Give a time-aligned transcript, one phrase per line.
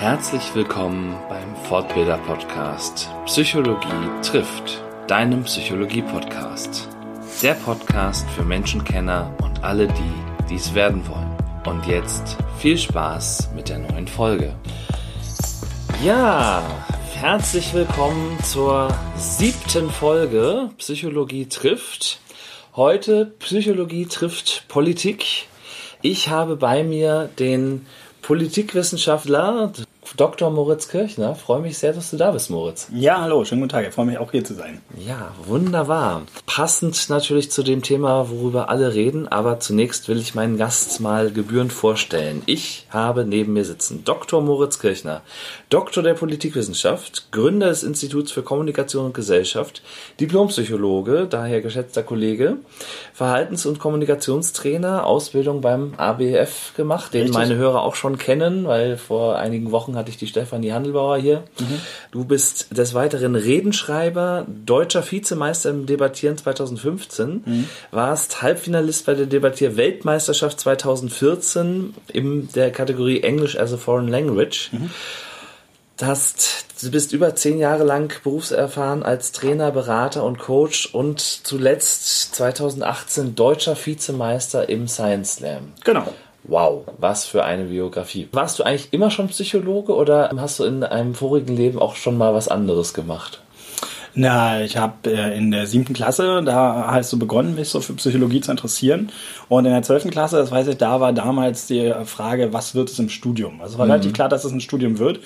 [0.00, 6.88] Herzlich willkommen beim Fortbilder Podcast Psychologie trifft, deinem Psychologie Podcast.
[7.42, 11.36] Der Podcast für Menschenkenner und alle die, dies werden wollen.
[11.66, 14.54] Und jetzt viel Spaß mit der neuen Folge.
[16.02, 16.62] Ja,
[17.16, 22.20] herzlich willkommen zur siebten Folge Psychologie trifft.
[22.74, 25.46] Heute Psychologie trifft Politik.
[26.00, 27.84] Ich habe bei mir den
[28.22, 29.72] Politikwissenschaftler
[30.16, 30.50] Dr.
[30.50, 31.34] Moritz Kirchner.
[31.34, 32.88] Freue mich sehr, dass du da bist, Moritz.
[32.92, 33.86] Ja, hallo, schönen guten Tag.
[33.86, 34.80] Ich freue mich auch hier zu sein.
[34.98, 36.22] Ja, wunderbar.
[36.46, 41.30] Passend natürlich zu dem Thema, worüber alle reden, aber zunächst will ich meinen Gast mal
[41.30, 42.42] gebührend vorstellen.
[42.46, 44.42] Ich habe neben mir sitzen Dr.
[44.42, 45.22] Moritz Kirchner,
[45.68, 49.82] Doktor der Politikwissenschaft, Gründer des Instituts für Kommunikation und Gesellschaft,
[50.18, 52.56] Diplompsychologe, daher geschätzter Kollege,
[53.14, 57.38] Verhaltens- und Kommunikationstrainer, Ausbildung beim ABF gemacht, den Richtig.
[57.38, 61.44] meine Hörer auch schon kennen, weil vor einigen Wochen hatte ich die Stefanie Handelbauer hier.
[61.58, 61.80] Mhm.
[62.10, 67.68] Du bist des Weiteren Redenschreiber, deutscher Vizemeister im Debattieren 2015, mhm.
[67.90, 74.70] warst Halbfinalist bei der Debattier-Weltmeisterschaft 2014 in der Kategorie English as a Foreign Language.
[74.72, 74.90] Mhm.
[76.02, 82.34] Hast, du bist über zehn Jahre lang berufserfahren als Trainer, Berater und Coach und zuletzt
[82.34, 85.72] 2018 deutscher Vizemeister im Science Slam.
[85.84, 86.10] Genau.
[86.50, 88.28] Wow, was für eine Biografie.
[88.32, 92.18] Warst du eigentlich immer schon Psychologe oder hast du in einem vorigen Leben auch schon
[92.18, 93.40] mal was anderes gemacht?
[94.14, 97.92] Na, ich habe äh, in der siebten Klasse, da hast du begonnen, mich so für
[97.92, 99.12] Psychologie zu interessieren.
[99.48, 102.90] Und in der zwölften Klasse, das weiß ich, da war damals die Frage, was wird
[102.90, 103.60] es im Studium?
[103.60, 103.92] Also war mhm.
[103.92, 105.20] relativ klar, dass es ein Studium wird.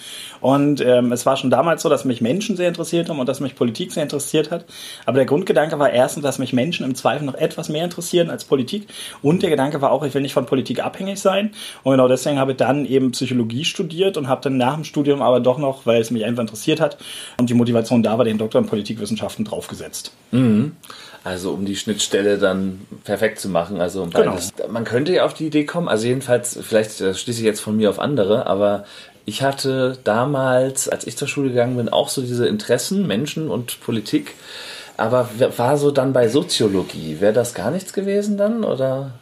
[0.45, 3.41] Und ähm, es war schon damals so, dass mich Menschen sehr interessiert haben und dass
[3.41, 4.67] mich Politik sehr interessiert hat.
[5.07, 8.45] Aber der Grundgedanke war erstens, dass mich Menschen im Zweifel noch etwas mehr interessieren als
[8.45, 8.89] Politik.
[9.23, 11.53] Und der Gedanke war auch, ich will nicht von Politik abhängig sein.
[11.83, 15.23] Und genau deswegen habe ich dann eben Psychologie studiert und habe dann nach dem Studium
[15.23, 16.99] aber doch noch, weil es mich einfach interessiert hat
[17.39, 20.13] und die Motivation da war, den Doktor in Politikwissenschaften draufgesetzt.
[20.31, 20.73] Mhm.
[21.25, 23.81] Also um die Schnittstelle dann perfekt zu machen.
[23.81, 24.37] Also um genau.
[24.69, 27.89] Man könnte ja auf die Idee kommen, also jedenfalls, vielleicht schließe ich jetzt von mir
[27.89, 28.85] auf andere, aber
[29.27, 33.81] ich hatte damals, als ich zur Schule gegangen bin, auch so diese Interessen, Menschen und
[33.81, 34.35] Politik.
[34.97, 39.13] Aber war so dann bei Soziologie, wäre das gar nichts gewesen dann oder?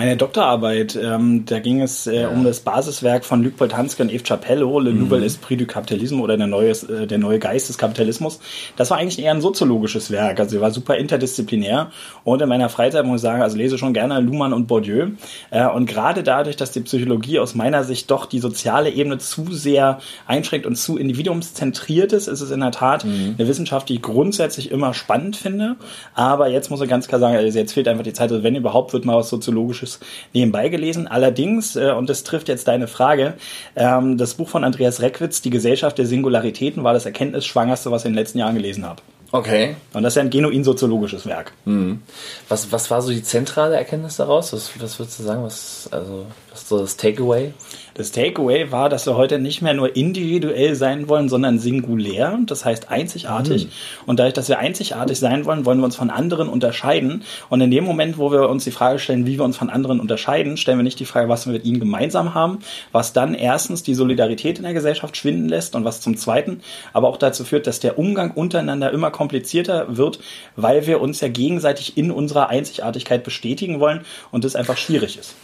[0.00, 2.28] Meine Doktorarbeit, ähm, da ging es äh, ja.
[2.28, 5.00] um das Basiswerk von Luc Boltanski und Eve Capello, Le mhm.
[5.00, 8.40] Nouvel Esprit du Capitalisme oder der neue, äh, der neue Geist des Kapitalismus.
[8.76, 11.90] Das war eigentlich eher ein soziologisches Werk, also war super interdisziplinär
[12.24, 15.08] und in meiner Freizeit muss ich sagen, also lese schon gerne Luhmann und Bourdieu
[15.50, 19.52] äh, und gerade dadurch, dass die Psychologie aus meiner Sicht doch die soziale Ebene zu
[19.52, 23.34] sehr einschränkt und zu individuumszentriert ist, ist es in der Tat mhm.
[23.38, 25.76] eine Wissenschaft, die ich grundsätzlich immer spannend finde,
[26.14, 28.54] aber jetzt muss ich ganz klar sagen, also jetzt fehlt einfach die Zeit, also wenn
[28.54, 30.00] überhaupt wird mal was Soziologisches Gutes
[30.32, 31.08] nebenbei gelesen.
[31.08, 33.34] Allerdings, äh, und das trifft jetzt deine Frage,
[33.76, 38.06] ähm, das Buch von Andreas Reckwitz, Die Gesellschaft der Singularitäten, war das Erkenntnisschwangerste, was ich
[38.06, 39.02] in den letzten Jahren gelesen habe.
[39.32, 39.76] Okay.
[39.92, 41.52] Und das ist ja ein genuin soziologisches Werk.
[41.64, 42.02] Mhm.
[42.48, 44.52] Was, was war so die zentrale Erkenntnis daraus?
[44.52, 45.44] Was, was würdest du sagen?
[45.44, 47.52] Was, also, was ist so das Takeaway?
[48.00, 52.64] Das Takeaway war, dass wir heute nicht mehr nur individuell sein wollen, sondern singulär, das
[52.64, 53.66] heißt einzigartig.
[53.66, 53.70] Mhm.
[54.06, 57.24] Und dadurch, dass wir einzigartig sein wollen, wollen wir uns von anderen unterscheiden.
[57.50, 60.00] Und in dem Moment, wo wir uns die Frage stellen, wie wir uns von anderen
[60.00, 62.60] unterscheiden, stellen wir nicht die Frage, was wir mit ihnen gemeinsam haben,
[62.90, 66.62] was dann erstens die Solidarität in der Gesellschaft schwinden lässt und was zum Zweiten
[66.94, 70.20] aber auch dazu führt, dass der Umgang untereinander immer komplizierter wird,
[70.56, 75.34] weil wir uns ja gegenseitig in unserer Einzigartigkeit bestätigen wollen und das einfach schwierig ist.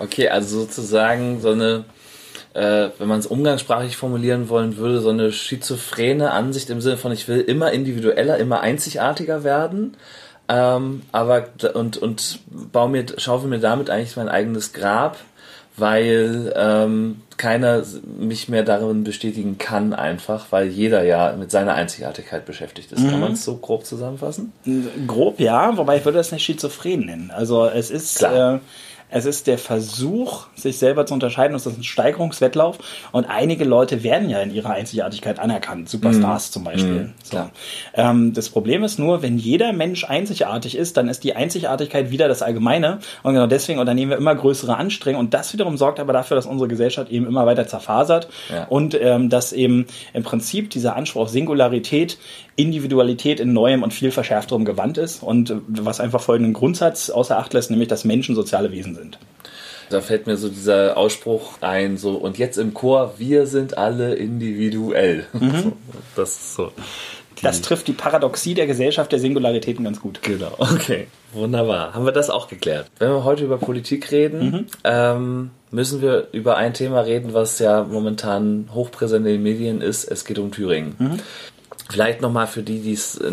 [0.00, 1.84] Okay, also sozusagen so eine,
[2.54, 7.12] äh, wenn man es umgangssprachlich formulieren wollen würde, so eine schizophrene Ansicht im Sinne von,
[7.12, 9.96] ich will immer individueller, immer einzigartiger werden.
[10.48, 15.18] Ähm, aber und, und baue mir, schaufel mir damit eigentlich mein eigenes Grab,
[15.76, 17.84] weil ähm, keiner
[18.18, 23.00] mich mehr darin bestätigen kann, einfach, weil jeder ja mit seiner Einzigartigkeit beschäftigt ist.
[23.00, 23.10] Mhm.
[23.10, 24.52] Kann man es so grob zusammenfassen?
[25.06, 27.30] Grob ja, wobei ich würde das nicht schizophren nennen.
[27.30, 28.56] Also es ist Klar.
[28.56, 28.58] Äh,
[29.10, 31.54] es ist der Versuch, sich selber zu unterscheiden.
[31.56, 32.78] Es ist ein Steigerungswettlauf.
[33.12, 35.88] Und einige Leute werden ja in ihrer Einzigartigkeit anerkannt.
[35.88, 36.52] Superstars mm.
[36.52, 37.00] zum Beispiel.
[37.00, 37.50] Mm, so.
[37.94, 42.28] ähm, das Problem ist nur, wenn jeder Mensch einzigartig ist, dann ist die Einzigartigkeit wieder
[42.28, 43.00] das Allgemeine.
[43.22, 45.26] Und genau deswegen unternehmen wir immer größere Anstrengungen.
[45.26, 48.28] Und das wiederum sorgt aber dafür, dass unsere Gesellschaft eben immer weiter zerfasert.
[48.50, 48.64] Ja.
[48.68, 52.18] Und ähm, dass eben im Prinzip dieser Anspruch auf Singularität
[52.60, 57.52] Individualität in neuem und viel verschärfterem Gewand ist und was einfach folgenden Grundsatz außer Acht
[57.54, 59.18] lässt, nämlich dass Menschen soziale Wesen sind.
[59.90, 64.14] Da fällt mir so dieser Ausspruch ein, so, und jetzt im Chor, wir sind alle
[64.14, 65.26] individuell.
[65.32, 65.72] Mhm.
[66.16, 66.72] Das ist so
[67.40, 70.22] Das trifft die Paradoxie der Gesellschaft der Singularitäten ganz gut.
[70.22, 71.06] Genau, okay.
[71.32, 71.94] Wunderbar.
[71.94, 72.90] Haben wir das auch geklärt.
[72.98, 74.66] Wenn wir heute über Politik reden, mhm.
[74.84, 80.04] ähm, müssen wir über ein Thema reden, was ja momentan hochpräsent in den Medien ist.
[80.04, 80.94] Es geht um Thüringen.
[80.98, 81.18] Mhm.
[81.90, 83.30] Vielleicht nochmal für die, die es äh,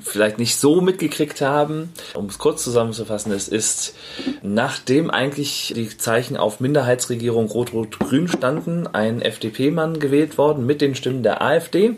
[0.00, 3.94] vielleicht nicht so mitgekriegt haben, um es kurz zusammenzufassen, es ist,
[4.42, 11.22] nachdem eigentlich die Zeichen auf Minderheitsregierung Rot-Rot-Grün standen, ein FDP-Mann gewählt worden mit den Stimmen
[11.22, 11.96] der AfD,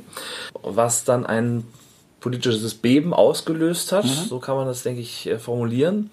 [0.63, 1.65] was dann ein
[2.21, 4.29] politisches Beben ausgelöst hat, mhm.
[4.29, 6.11] so kann man das, denke ich, äh, formulieren.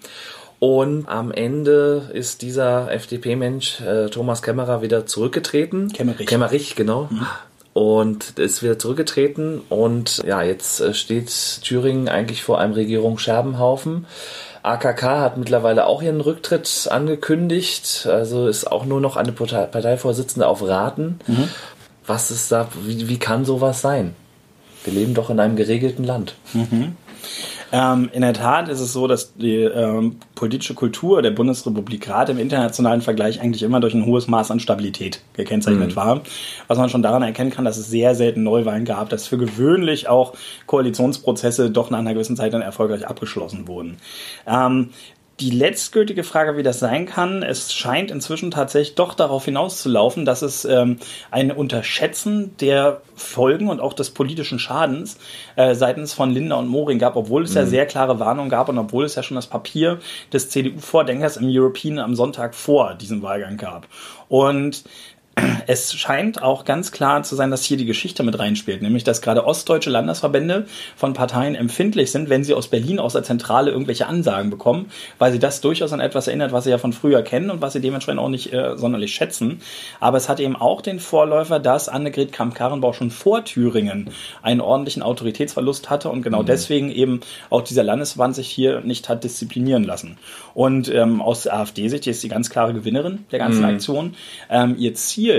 [0.58, 5.90] Und am Ende ist dieser FDP-Mensch äh, Thomas Kämmerer wieder zurückgetreten.
[5.90, 6.26] Kämmerich.
[6.26, 7.08] Kämmerich, genau.
[7.10, 7.26] Mhm
[7.80, 11.30] und ist wieder zurückgetreten und ja, jetzt äh, steht
[11.62, 14.04] Thüringen eigentlich vor einem Regierungsscherbenhaufen.
[14.62, 20.62] AKK hat mittlerweile auch ihren Rücktritt angekündigt, also ist auch nur noch eine Parteivorsitzende auf
[20.62, 21.20] Raten.
[21.26, 21.48] Mhm.
[22.06, 24.14] Was ist da, wie, wie kann sowas sein?
[24.84, 26.34] Wir leben doch in einem geregelten Land.
[26.52, 26.96] Mhm.
[27.72, 32.32] Ähm, in der Tat ist es so, dass die ähm, politische Kultur der Bundesrepublik gerade
[32.32, 35.96] im internationalen Vergleich eigentlich immer durch ein hohes Maß an Stabilität gekennzeichnet mhm.
[35.96, 36.20] war.
[36.66, 40.08] Was man schon daran erkennen kann, dass es sehr selten Neuwahlen gab, dass für gewöhnlich
[40.08, 40.34] auch
[40.66, 43.98] Koalitionsprozesse doch nach einer gewissen Zeit dann erfolgreich abgeschlossen wurden.
[44.46, 44.90] Ähm,
[45.40, 50.42] die letztgültige Frage, wie das sein kann, es scheint inzwischen tatsächlich doch darauf hinauszulaufen, dass
[50.42, 50.98] es ähm,
[51.30, 55.18] ein Unterschätzen der Folgen und auch des politischen Schadens
[55.56, 57.56] äh, seitens von Lindner und Moring gab, obwohl es mhm.
[57.56, 59.98] ja sehr klare Warnungen gab und obwohl es ja schon das Papier
[60.32, 63.88] des CDU-Vordenkers im European am Sonntag vor diesem Wahlgang gab.
[64.28, 64.84] Und
[65.66, 69.22] es scheint auch ganz klar zu sein, dass hier die Geschichte mit reinspielt, nämlich dass
[69.22, 70.66] gerade ostdeutsche Landesverbände
[70.96, 75.32] von Parteien empfindlich sind, wenn sie aus Berlin aus der Zentrale irgendwelche Ansagen bekommen, weil
[75.32, 77.80] sie das durchaus an etwas erinnert, was sie ja von früher kennen und was sie
[77.80, 79.60] dementsprechend auch nicht äh, sonderlich schätzen.
[80.00, 84.10] Aber es hat eben auch den Vorläufer, dass Annegret Kramp-Karrenbauer schon vor Thüringen
[84.42, 86.46] einen ordentlichen Autoritätsverlust hatte und genau mhm.
[86.46, 87.20] deswegen eben
[87.50, 90.18] auch dieser Landesverband sich hier nicht hat disziplinieren lassen.
[90.54, 93.68] Und ähm, aus AfD-Sicht ist sie ganz klare Gewinnerin der ganzen mhm.
[93.68, 94.14] Aktion.
[94.48, 95.29] Ähm, ihr Ziel,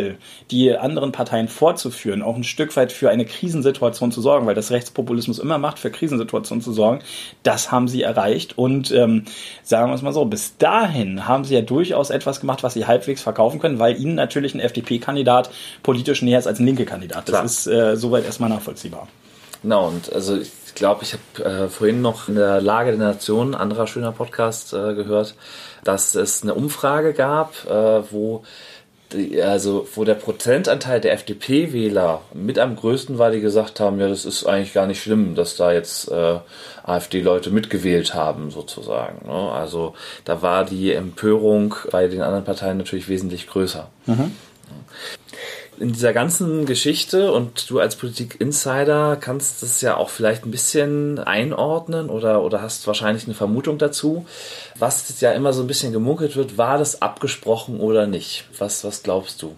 [0.50, 4.72] die anderen Parteien vorzuführen, auch ein Stück weit für eine Krisensituation zu sorgen, weil das
[4.72, 7.02] Rechtspopulismus immer macht, für Krisensituationen zu sorgen,
[7.44, 8.58] das haben sie erreicht.
[8.58, 9.26] Und ähm,
[9.64, 12.86] sagen wir es mal so, bis dahin haben sie ja durchaus etwas gemacht, was sie
[12.86, 15.50] halbwegs verkaufen können, weil ihnen natürlich ein FDP-Kandidat
[15.84, 17.30] politisch näher ist als ein linke Kandidat.
[17.30, 17.46] Das Klar.
[17.46, 19.08] ist äh, soweit erstmal nachvollziehbar.
[19.62, 23.54] Genau, und also ich glaube, ich habe äh, vorhin noch in der Lage der Nation,
[23.54, 25.36] anderer schöner Podcast, äh, gehört,
[25.84, 28.44] dass es eine Umfrage gab, äh, wo
[29.42, 34.26] also wo der Prozentanteil der FDP-Wähler mit am größten war, die gesagt haben, ja, das
[34.26, 36.40] ist eigentlich gar nicht schlimm, dass da jetzt äh,
[36.84, 39.28] AfD-Leute mitgewählt haben, sozusagen.
[39.28, 39.52] Ne?
[39.52, 39.94] Also
[40.26, 43.90] da war die Empörung bei den anderen Parteien natürlich wesentlich größer.
[44.06, 44.32] Mhm
[45.82, 51.20] in dieser ganzen Geschichte und du als Politik-Insider kannst das ja auch vielleicht ein bisschen
[51.20, 54.26] einordnen oder, oder hast wahrscheinlich eine Vermutung dazu.
[54.78, 58.46] Was ja immer so ein bisschen gemunkelt wird, war das abgesprochen oder nicht?
[58.58, 59.56] Was, was glaubst du?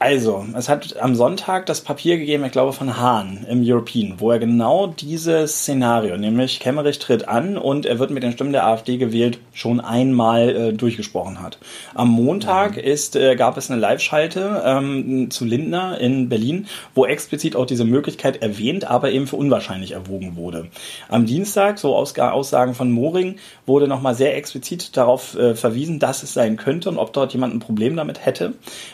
[0.00, 4.30] Also, es hat am Sonntag das Papier gegeben, ich glaube von Hahn im European, wo
[4.30, 8.64] er genau dieses Szenario, nämlich Kemmerich tritt an und er wird mit den Stimmen der
[8.64, 11.58] AfD gewählt, schon einmal äh, durchgesprochen hat.
[11.96, 12.82] Am Montag mhm.
[12.84, 17.84] ist, äh, gab es eine Live-Schalte ähm, zu Lindner in Berlin, wo explizit auch diese
[17.84, 20.68] Möglichkeit erwähnt, aber eben für unwahrscheinlich erwogen wurde.
[21.08, 23.34] Am Dienstag, so Aussagen von Moring,
[23.66, 27.52] wurde nochmal sehr explizit darauf äh, verwiesen, dass es sein könnte und ob dort jemand
[27.52, 28.52] ein Problem damit hätte.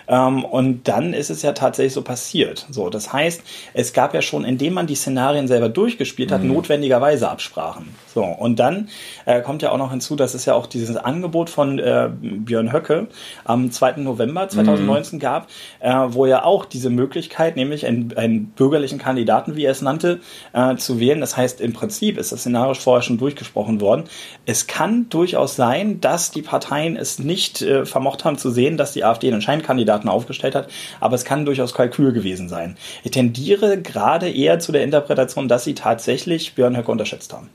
[0.09, 2.67] Ähm, und dann ist es ja tatsächlich so passiert.
[2.70, 3.43] So, das heißt,
[3.74, 6.48] es gab ja schon, indem man die Szenarien selber durchgespielt hat, mhm.
[6.48, 7.89] notwendigerweise Absprachen.
[8.15, 8.91] So, und dann
[9.25, 12.73] äh, kommt ja auch noch hinzu, dass es ja auch dieses Angebot von äh, Björn
[12.73, 13.09] Höcke
[13.44, 13.97] am 2.
[13.97, 15.21] November 2019 mhm.
[15.21, 15.49] gab,
[15.81, 20.21] äh, wo ja auch diese Möglichkeit, nämlich einen, einen bürgerlichen Kandidaten, wie er es nannte,
[20.53, 21.21] äh, zu wählen.
[21.21, 24.05] Das heißt, im Prinzip ist das Szenario vorher schon durchgesprochen worden.
[24.47, 28.93] Es kann durchaus sein, dass die Parteien es nicht äh, vermocht haben zu sehen, dass
[28.93, 30.69] die AfD einen Scheinkandidaten aufgestellt hat,
[31.01, 32.77] aber es kann durchaus Kalkül gewesen sein.
[33.03, 37.51] Ich tendiere gerade eher zu der Interpretation, dass sie tatsächlich Björn Höcke unterschätzt haben.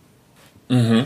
[0.69, 1.05] Mhm.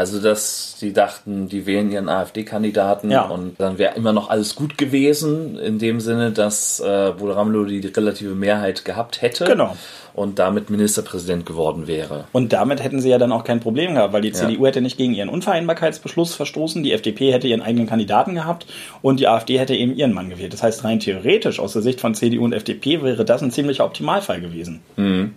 [0.00, 3.22] Also, dass sie dachten, die wählen ihren AfD-Kandidaten ja.
[3.22, 7.86] und dann wäre immer noch alles gut gewesen, in dem Sinne, dass äh, Ramelow die
[7.86, 9.44] relative Mehrheit gehabt hätte.
[9.44, 9.76] Genau.
[10.14, 12.24] Und damit Ministerpräsident geworden wäre.
[12.32, 14.68] Und damit hätten sie ja dann auch kein Problem gehabt, weil die CDU ja.
[14.68, 18.66] hätte nicht gegen ihren Unvereinbarkeitsbeschluss verstoßen, die FDP hätte ihren eigenen Kandidaten gehabt
[19.02, 20.52] und die AfD hätte eben ihren Mann gewählt.
[20.52, 23.84] Das heißt, rein theoretisch aus der Sicht von CDU und FDP wäre das ein ziemlicher
[23.84, 24.80] Optimalfall gewesen.
[24.96, 25.34] Mhm.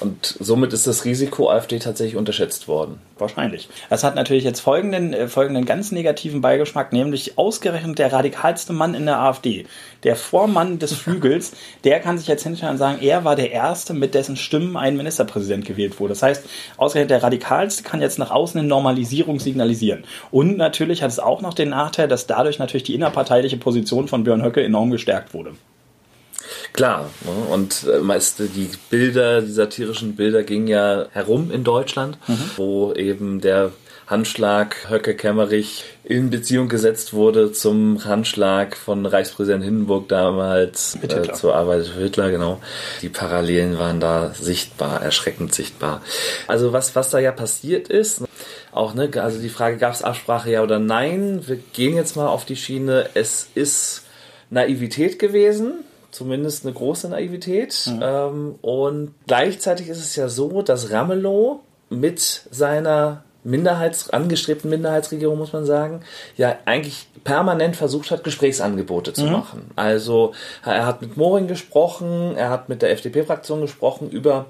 [0.00, 3.00] Und somit ist das Risiko AfD tatsächlich unterschätzt worden.
[3.18, 3.68] Wahrscheinlich.
[3.90, 8.94] Das hat natürlich jetzt folgenden, äh, folgenden ganz negativen Beigeschmack, nämlich ausgerechnet der radikalste Mann
[8.94, 9.66] in der AfD,
[10.04, 11.52] der Vormann des Flügels,
[11.84, 14.96] der kann sich jetzt hinstellen und sagen, er war der Erste, mit dessen Stimmen ein
[14.96, 16.12] Ministerpräsident gewählt wurde.
[16.12, 16.44] Das heißt,
[16.76, 20.04] ausgerechnet der radikalste kann jetzt nach außen eine Normalisierung signalisieren.
[20.30, 24.22] Und natürlich hat es auch noch den Nachteil, dass dadurch natürlich die innerparteiliche Position von
[24.22, 25.54] Björn Höcke enorm gestärkt wurde.
[26.72, 27.52] Klar, ne?
[27.52, 32.50] und äh, meist die Bilder, die satirischen Bilder gingen ja herum in Deutschland, mhm.
[32.56, 33.72] wo eben der
[34.08, 41.54] Handschlag Höcke Kemmerich in Beziehung gesetzt wurde zum Handschlag von Reichspräsident Hindenburg damals äh, zur
[41.54, 42.58] Arbeit für Hitler, genau.
[43.02, 46.00] Die Parallelen waren da sichtbar, erschreckend sichtbar.
[46.46, 48.22] Also was, was da ja passiert ist,
[48.72, 51.42] auch, ne, also die Frage, gab es Absprache ja oder nein?
[51.46, 54.04] Wir gehen jetzt mal auf die Schiene, es ist
[54.48, 57.90] Naivität gewesen, zumindest eine große Naivität.
[57.92, 58.00] Mhm.
[58.02, 61.60] Ähm, und gleichzeitig ist es ja so, dass Ramelow
[61.90, 66.02] mit seiner Minderheits angestrebten Minderheitsregierung, muss man sagen,
[66.36, 69.32] ja eigentlich permanent versucht hat, Gesprächsangebote zu mhm.
[69.32, 69.70] machen.
[69.76, 70.32] Also
[70.64, 74.46] er hat mit Moring gesprochen, er hat mit der FDP-Fraktion gesprochen über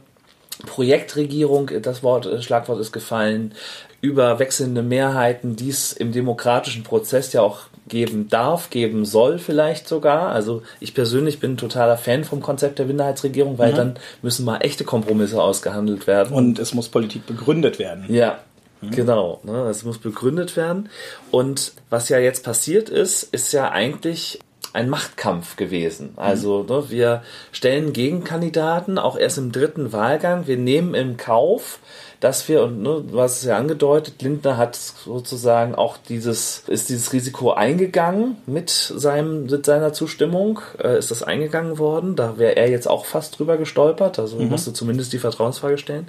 [0.66, 3.54] Projektregierung, das Wort, das Schlagwort ist gefallen,
[4.00, 9.88] über wechselnde Mehrheiten, die es im demokratischen Prozess ja auch geben darf, geben soll vielleicht
[9.88, 10.30] sogar.
[10.30, 13.76] Also ich persönlich bin totaler Fan vom Konzept der Minderheitsregierung, weil mhm.
[13.76, 16.35] dann müssen mal echte Kompromisse ausgehandelt werden.
[16.35, 18.04] Und es muss Politik begründet werden.
[18.09, 18.38] Ja,
[18.80, 18.90] mhm.
[18.90, 20.88] Genau, ne, es muss begründet werden.
[21.30, 24.38] Und was ja jetzt passiert ist, ist ja eigentlich
[24.73, 26.12] ein Machtkampf gewesen.
[26.16, 26.68] Also mhm.
[26.68, 30.47] ne, wir stellen Gegenkandidaten, auch erst im dritten Wahlgang.
[30.47, 31.80] Wir nehmen in Kauf,
[32.20, 36.88] dass wir, und ne, du hast es ja angedeutet, Lindner hat sozusagen auch dieses, ist
[36.88, 42.16] dieses Risiko eingegangen mit seinem, mit seiner Zustimmung, äh, ist das eingegangen worden.
[42.16, 44.48] Da wäre er jetzt auch fast drüber gestolpert, also mhm.
[44.48, 46.08] musste zumindest die Vertrauensfrage stellen.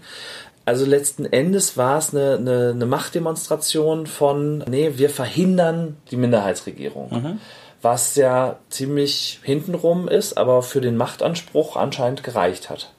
[0.66, 7.10] Also letzten Endes war es eine, eine, eine Machtdemonstration von, nee, wir verhindern die Minderheitsregierung.
[7.12, 7.40] Mhm
[7.82, 12.92] was ja ziemlich hintenrum ist, aber für den Machtanspruch anscheinend gereicht hat.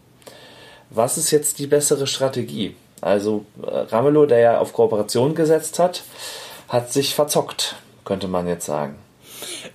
[0.90, 2.75] Was ist jetzt die bessere Strategie?
[3.00, 6.02] Also äh, Ramelow, der ja auf Kooperation gesetzt hat,
[6.69, 8.97] hat sich verzockt, könnte man jetzt sagen.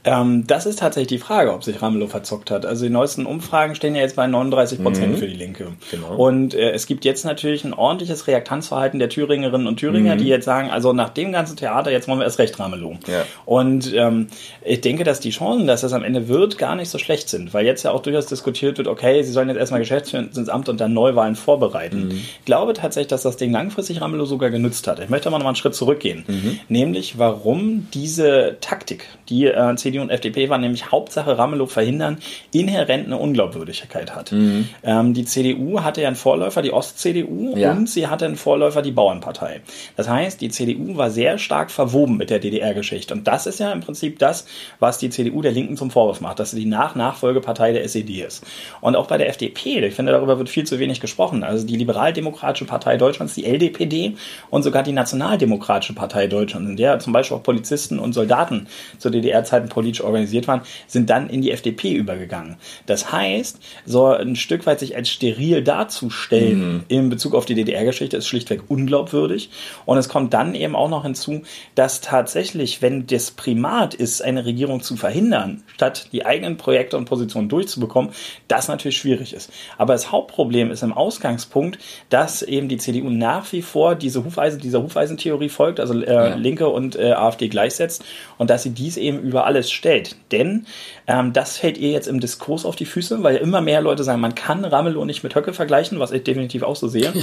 [0.04, 2.66] Ähm, das ist tatsächlich die Frage, ob sich Ramelow verzockt hat.
[2.66, 5.18] Also die neuesten Umfragen stehen ja jetzt bei 39 Prozent mhm.
[5.18, 5.68] für die Linke.
[5.92, 6.16] Genau.
[6.16, 10.20] Und äh, es gibt jetzt natürlich ein ordentliches Reaktanzverhalten der Thüringerinnen und Thüringer, mhm.
[10.20, 12.98] die jetzt sagen, also nach dem ganzen Theater, jetzt wollen wir erst recht Ramelow.
[13.08, 13.26] Ja.
[13.46, 14.28] Und ähm,
[14.64, 17.54] ich denke, dass die Chancen, dass das am Ende wird, gar nicht so schlecht sind,
[17.54, 20.70] weil jetzt ja auch durchaus diskutiert wird, okay, sie sollen jetzt erstmal Geschäftsführer ins Amt
[20.70, 22.08] und dann Neuwahlen vorbereiten.
[22.08, 22.12] Mhm.
[22.12, 25.00] Ich glaube tatsächlich, dass das Ding langfristig Ramelow sogar genutzt hat.
[25.00, 26.24] Ich möchte aber noch mal einen Schritt zurückgehen.
[26.28, 26.60] Mhm.
[26.70, 32.18] Nämlich, warum diese Taktik, die äh, CDU und FDP war nämlich Hauptsache Ramelow verhindern,
[32.52, 34.32] inhärent eine Unglaubwürdigkeit hat.
[34.32, 34.70] Mhm.
[34.84, 37.72] Ähm, die CDU hatte ja einen Vorläufer, die Ost-CDU, ja.
[37.72, 39.62] und sie hatte einen Vorläufer, die Bauernpartei.
[39.96, 43.14] Das heißt, die CDU war sehr stark verwoben mit der DDR-Geschichte.
[43.14, 44.46] Und das ist ja im Prinzip das,
[44.80, 48.44] was die CDU der Linken zum Vorwurf macht, dass sie die Nach-Nachfolgepartei der SED ist.
[48.82, 51.44] Und auch bei der FDP, ich finde, darüber wird viel zu wenig gesprochen.
[51.44, 54.16] Also die Liberaldemokratische Partei Deutschlands, die LDPD
[54.50, 59.10] und sogar die Nationaldemokratische Partei Deutschlands, in der zum Beispiel auch Polizisten und Soldaten zu
[59.46, 62.58] DDR-Zeiten politisch organisiert waren, sind dann in die FDP übergegangen.
[62.86, 66.84] Das heißt, so ein Stück weit sich als steril darzustellen mhm.
[66.88, 69.50] in Bezug auf die DDR-Geschichte ist schlichtweg unglaubwürdig.
[69.86, 71.44] Und es kommt dann eben auch noch hinzu,
[71.75, 77.06] dass tatsächlich, wenn das Primat ist, eine Regierung zu verhindern, statt die eigenen Projekte und
[77.06, 78.12] Positionen durchzubekommen,
[78.48, 79.52] das natürlich schwierig ist.
[79.78, 81.78] Aber das Hauptproblem ist im Ausgangspunkt,
[82.10, 86.36] dass eben die CDU nach wie vor diese Hufeisen, dieser Hufeisentheorie folgt, also äh, ja.
[86.36, 88.04] Linke und äh, AfD gleichsetzt
[88.38, 90.15] und dass sie dies eben über alles stellt.
[90.32, 90.65] Denn
[91.08, 94.22] ähm, das fällt ihr jetzt im Diskurs auf die Füße, weil immer mehr Leute sagen,
[94.22, 97.13] man kann Ramelow nicht mit Höcke vergleichen, was ich definitiv auch so sehe.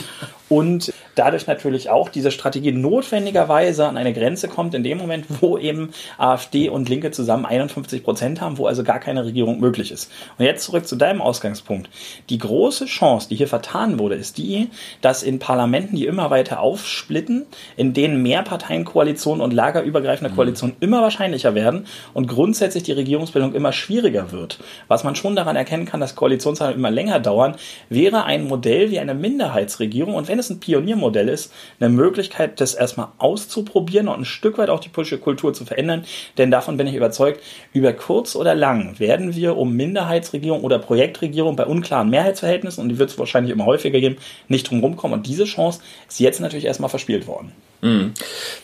[0.48, 5.58] Und dadurch natürlich auch diese Strategie notwendigerweise an eine Grenze kommt, in dem Moment, wo
[5.58, 10.10] eben AfD und Linke zusammen 51 Prozent haben, wo also gar keine Regierung möglich ist.
[10.38, 11.88] Und jetzt zurück zu deinem Ausgangspunkt.
[12.30, 16.60] Die große Chance, die hier vertan wurde, ist die, dass in Parlamenten, die immer weiter
[16.60, 20.36] aufsplitten, in denen Mehrparteienkoalitionen und lagerübergreifende mhm.
[20.36, 24.58] Koalitionen immer wahrscheinlicher werden und grundsätzlich die Regierungsbildung immer schwieriger wird.
[24.88, 27.56] Was man schon daran erkennen kann, dass Koalitionsverhandlungen immer länger dauern,
[27.88, 32.74] wäre ein Modell wie eine Minderheitsregierung und wenn es ein Pioniermodell ist, eine Möglichkeit, das
[32.74, 36.04] erstmal auszuprobieren und ein Stück weit auch die politische Kultur zu verändern.
[36.38, 37.42] Denn davon bin ich überzeugt,
[37.72, 42.98] über kurz oder lang werden wir um Minderheitsregierung oder Projektregierung bei unklaren Mehrheitsverhältnissen, und die
[42.98, 44.16] wird es wahrscheinlich immer häufiger geben,
[44.48, 45.18] nicht drum rumkommen.
[45.18, 47.52] Und diese Chance ist jetzt natürlich erstmal verspielt worden.
[47.80, 48.12] Mhm.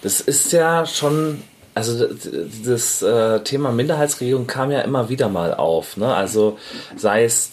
[0.02, 1.42] Das ist ja schon
[1.78, 2.08] also
[2.64, 5.96] das äh, Thema Minderheitsregierung kam ja immer wieder mal auf.
[5.96, 6.12] Ne?
[6.12, 6.58] Also
[6.96, 7.52] sei es,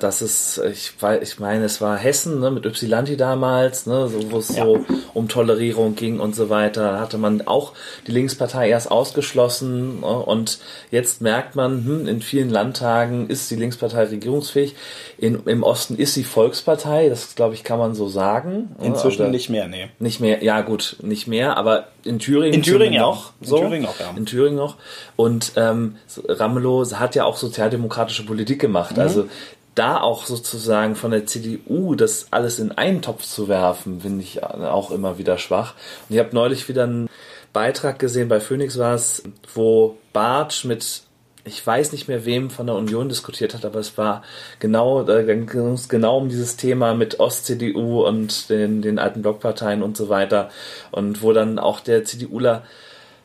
[0.00, 4.38] dass es, ich, ich meine, es war Hessen ne, mit Ypsilanti damals, ne, so, wo
[4.38, 4.64] es ja.
[4.64, 4.84] so
[5.14, 6.92] um Tolerierung ging und so weiter.
[6.92, 7.74] Da hatte man auch
[8.08, 10.06] die Linkspartei erst ausgeschlossen ne?
[10.06, 10.58] und
[10.90, 14.74] jetzt merkt man, hm, in vielen Landtagen ist die Linkspartei regierungsfähig.
[15.16, 18.74] In, Im Osten ist sie Volkspartei, das glaube ich, kann man so sagen.
[18.80, 18.86] Ne?
[18.86, 19.90] Inzwischen also, nicht mehr, nee.
[20.00, 22.54] Nicht mehr, ja gut, nicht mehr, aber in Thüringen.
[22.54, 23.32] In Thüringen auch.
[23.40, 23.56] So.
[23.56, 24.10] In Thüringen noch, ja.
[24.16, 24.76] In Thüringen noch.
[25.16, 25.96] Und ähm,
[26.28, 28.96] Ramelow hat ja auch sozialdemokratische Politik gemacht.
[28.96, 29.02] Mhm.
[29.02, 29.28] Also
[29.74, 34.42] da auch sozusagen von der CDU das alles in einen Topf zu werfen, finde ich
[34.44, 35.74] auch immer wieder schwach.
[36.08, 37.08] Und ich habe neulich wieder einen
[37.52, 39.22] Beitrag gesehen, bei Phoenix war es,
[39.54, 41.02] wo Bartsch mit
[41.44, 44.22] ich weiß nicht mehr, wem von der Union diskutiert hat, aber es war
[44.60, 50.48] genau, genau um dieses Thema mit Ost-CDU und den, den alten Blockparteien und so weiter.
[50.90, 52.62] Und wo dann auch der CDUler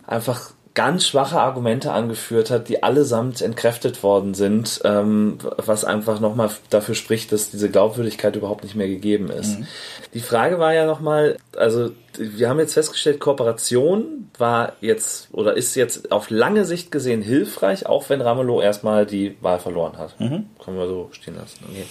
[0.06, 6.52] einfach ganz schwache Argumente angeführt hat, die allesamt entkräftet worden sind, ähm, was einfach nochmal
[6.70, 9.60] dafür spricht, dass diese Glaubwürdigkeit überhaupt nicht mehr gegeben ist.
[9.60, 9.68] Mhm.
[10.14, 15.76] Die Frage war ja nochmal, also wir haben jetzt festgestellt, Kooperation war jetzt oder ist
[15.76, 20.18] jetzt auf lange Sicht gesehen hilfreich, auch wenn Ramelow erstmal die Wahl verloren hat.
[20.18, 20.46] Mhm.
[20.64, 21.60] Können wir so stehen lassen.
[21.70, 21.84] Okay.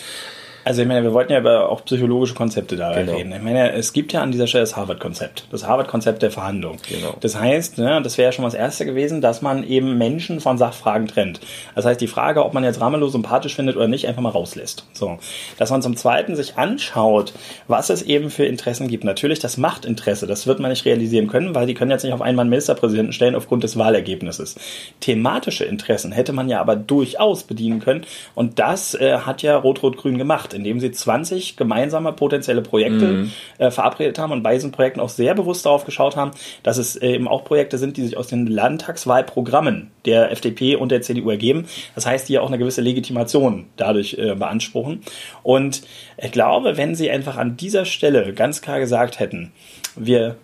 [0.68, 3.14] Also ich meine, wir wollten ja über auch psychologische Konzepte da genau.
[3.14, 3.32] reden.
[3.32, 6.76] Ich meine, es gibt ja an dieser Stelle das Harvard-Konzept, das Harvard-Konzept der Verhandlung.
[6.86, 7.14] Genau.
[7.20, 10.40] Das heißt, ne, das wäre ja schon mal das Erste gewesen, dass man eben Menschen
[10.40, 11.40] von Sachfragen trennt.
[11.74, 14.84] Das heißt, die Frage, ob man jetzt Ramelow sympathisch findet oder nicht, einfach mal rauslässt.
[14.92, 15.18] So,
[15.56, 17.32] dass man zum Zweiten sich anschaut,
[17.66, 19.04] was es eben für Interessen gibt.
[19.04, 22.20] Natürlich das Machtinteresse, das wird man nicht realisieren können, weil die können jetzt nicht auf
[22.20, 24.56] einmal einen Ministerpräsidenten stellen aufgrund des Wahlergebnisses.
[25.00, 30.18] Thematische Interessen hätte man ja aber durchaus bedienen können und das äh, hat ja Rot-Rot-Grün
[30.18, 33.32] gemacht indem sie 20 gemeinsame potenzielle Projekte mhm.
[33.58, 36.96] äh, verabredet haben und bei diesen Projekten auch sehr bewusst darauf geschaut haben, dass es
[36.96, 41.30] äh, eben auch Projekte sind, die sich aus den Landtagswahlprogrammen der FDP und der CDU
[41.30, 41.66] ergeben.
[41.94, 45.02] Das heißt, die auch eine gewisse Legitimation dadurch äh, beanspruchen.
[45.42, 45.82] Und
[46.16, 49.52] ich glaube, wenn sie einfach an dieser Stelle ganz klar gesagt hätten,
[49.96, 50.36] wir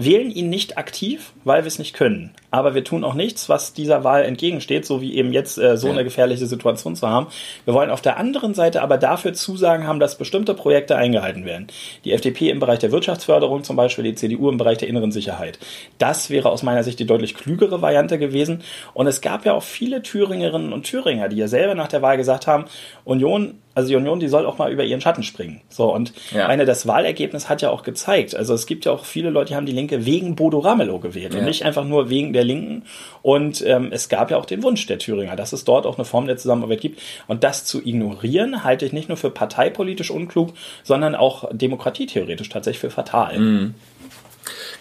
[0.00, 2.30] wählen ihn nicht aktiv, weil wir es nicht können.
[2.50, 5.88] Aber wir tun auch nichts, was dieser Wahl entgegensteht, so wie eben jetzt äh, so
[5.88, 5.92] ja.
[5.92, 7.26] eine gefährliche Situation zu haben.
[7.66, 11.66] Wir wollen auf der anderen Seite aber dafür Zusagen haben, dass bestimmte Projekte eingehalten werden.
[12.04, 15.58] Die FDP im Bereich der Wirtschaftsförderung zum Beispiel, die CDU im Bereich der inneren Sicherheit.
[15.98, 18.62] Das wäre aus meiner Sicht die deutlich klügere Variante gewesen.
[18.94, 22.16] Und es gab ja auch viele Thüringerinnen und Thüringer, die ja selber nach der Wahl
[22.16, 22.64] gesagt haben,
[23.04, 25.62] Union also die Union, die soll auch mal über ihren Schatten springen.
[25.68, 26.46] So, und ja.
[26.46, 28.36] meine, das Wahlergebnis hat ja auch gezeigt.
[28.36, 31.34] Also es gibt ja auch viele Leute, die haben die Linke wegen Bodo Ramelow gewählt
[31.34, 31.40] ja.
[31.40, 32.82] und nicht einfach nur wegen der Linken.
[33.22, 36.04] Und ähm, es gab ja auch den Wunsch der Thüringer, dass es dort auch eine
[36.04, 37.00] Form der Zusammenarbeit gibt.
[37.26, 40.50] Und das zu ignorieren, halte ich nicht nur für parteipolitisch unklug,
[40.82, 43.38] sondern auch demokratietheoretisch tatsächlich für fatal.
[43.38, 43.74] Mhm.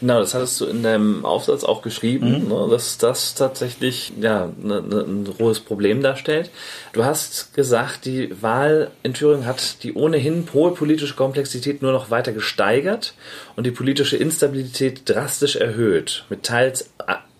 [0.01, 2.47] Genau, das hattest du in deinem Aufsatz auch geschrieben, mhm.
[2.47, 6.49] ne, dass das tatsächlich ja, ne, ne, ein hohes Problem darstellt.
[6.93, 12.09] Du hast gesagt, die Wahl in Thüringen hat die ohnehin hohe politische Komplexität nur noch
[12.11, 13.13] weiter gesteigert
[13.55, 16.89] und die politische Instabilität drastisch erhöht, mit teils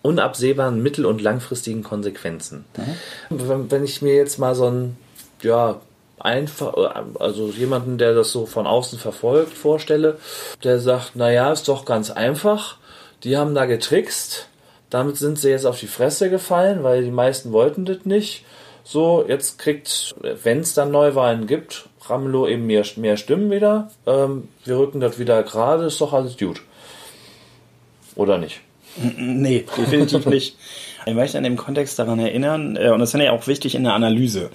[0.02, 2.65] unabsehbaren mittel- und langfristigen Konsequenzen.
[3.30, 3.69] Mhm.
[3.69, 4.98] Wenn ich mir jetzt mal so ein
[5.41, 5.80] ja,
[6.19, 6.73] einfach,
[7.19, 10.17] also jemanden, der das so von außen verfolgt, vorstelle,
[10.63, 12.77] der sagt, naja, ist doch ganz einfach,
[13.23, 14.47] die haben da getrickst,
[14.89, 18.43] damit sind sie jetzt auf die Fresse gefallen, weil die meisten wollten das nicht.
[18.84, 23.91] So, jetzt kriegt, wenn es dann Neuwahlen gibt, Ramelow eben mehr, mehr Stimmen wieder.
[24.08, 26.62] Ähm, wir rücken das wieder gerade, ist doch alles gut.
[28.15, 28.62] Oder nicht?
[28.97, 30.58] Nee, definitiv nicht.
[31.05, 33.83] Ich möchte in dem Kontext daran erinnern, äh, und das ist ja auch wichtig in
[33.83, 34.49] der Analyse,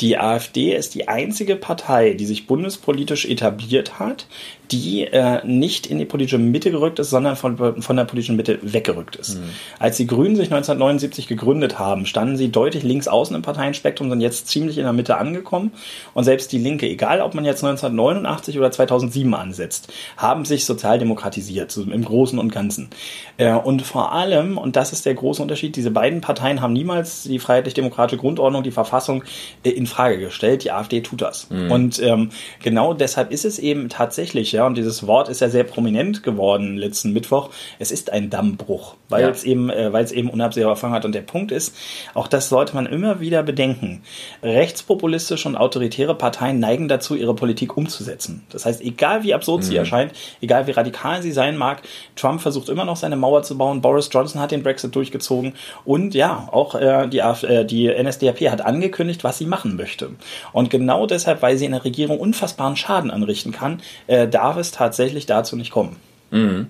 [0.00, 4.26] die AfD ist die einzige Partei, die sich bundespolitisch etabliert hat,
[4.70, 8.58] die äh, nicht in die politische Mitte gerückt ist, sondern von, von der politischen Mitte
[8.62, 9.36] weggerückt ist.
[9.36, 9.50] Mhm.
[9.78, 14.20] Als die Grünen sich 1979 gegründet haben, standen sie deutlich links außen im Parteienspektrum, sind
[14.20, 15.72] jetzt ziemlich in der Mitte angekommen.
[16.14, 21.70] Und selbst die Linke, egal ob man jetzt 1989 oder 2007 ansetzt, haben sich sozialdemokratisiert,
[21.70, 22.88] so im Großen und Ganzen.
[23.36, 27.24] Äh, und vor allem, und das ist der große Unterschied, diese beiden Parteien haben niemals
[27.24, 29.24] die freiheitlich-demokratische Grundordnung, die Verfassung
[29.64, 30.64] äh, in Frage gestellt.
[30.64, 31.50] Die AfD tut das.
[31.50, 31.70] Mhm.
[31.70, 32.30] Und ähm,
[32.62, 36.76] genau deshalb ist es eben tatsächlich, ja, und dieses Wort ist ja sehr prominent geworden
[36.76, 37.50] letzten Mittwoch.
[37.78, 39.28] Es ist ein Dammbruch, weil ja.
[39.28, 41.04] es eben, äh, weil es eben unabsehbar Erfahrung hat.
[41.04, 41.76] Und der Punkt ist,
[42.14, 44.02] auch das sollte man immer wieder bedenken.
[44.42, 48.44] Rechtspopulistische und autoritäre Parteien neigen dazu, ihre Politik umzusetzen.
[48.50, 49.66] Das heißt, egal wie absurd mhm.
[49.66, 51.82] sie erscheint, egal wie radikal sie sein mag,
[52.14, 53.80] Trump versucht immer noch seine Mauer zu bauen.
[53.80, 58.60] Boris Johnson hat den Brexit durchgezogen und ja, auch äh, die, äh, die NSDAP hat
[58.60, 60.10] angekündigt, was sie machen möchte.
[60.52, 64.72] Und genau deshalb, weil sie in der Regierung unfassbaren Schaden anrichten kann, äh, darf es
[64.72, 65.96] tatsächlich dazu nicht kommen.
[66.30, 66.66] Mhm.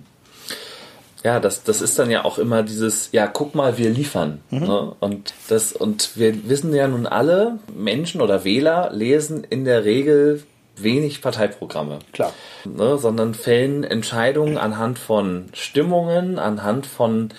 [1.25, 4.41] ja, das, das ist dann ja auch immer dieses, ja, guck mal, wir liefern.
[4.51, 4.61] Mhm.
[4.61, 4.93] Ne?
[5.01, 10.43] Und, das, und wir wissen ja nun alle, Menschen oder Wähler lesen in der Regel
[10.77, 11.99] wenig Parteiprogramme.
[12.13, 12.33] Klar.
[12.65, 17.31] Ne, sondern fällen Entscheidungen anhand von Stimmungen, anhand von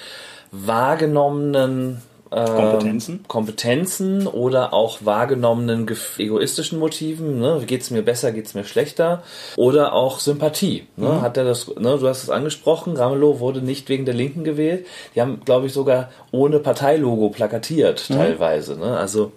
[0.52, 3.26] wahrgenommenen ähm, Kompetenzen.
[3.28, 7.40] Kompetenzen oder auch wahrgenommenen egoistischen Motiven.
[7.40, 7.64] Ne?
[7.66, 9.24] Geht es mir besser, geht es mir schlechter?
[9.56, 10.88] Oder auch Sympathie.
[10.96, 11.10] Ne?
[11.10, 11.22] Mhm.
[11.22, 11.98] Hat er das, ne?
[11.98, 14.86] Du hast es angesprochen, Ramelow wurde nicht wegen der Linken gewählt.
[15.16, 18.16] Die haben, glaube ich, sogar ohne Parteilogo plakatiert, mhm.
[18.16, 18.78] teilweise.
[18.78, 18.98] Ne?
[18.98, 19.32] Also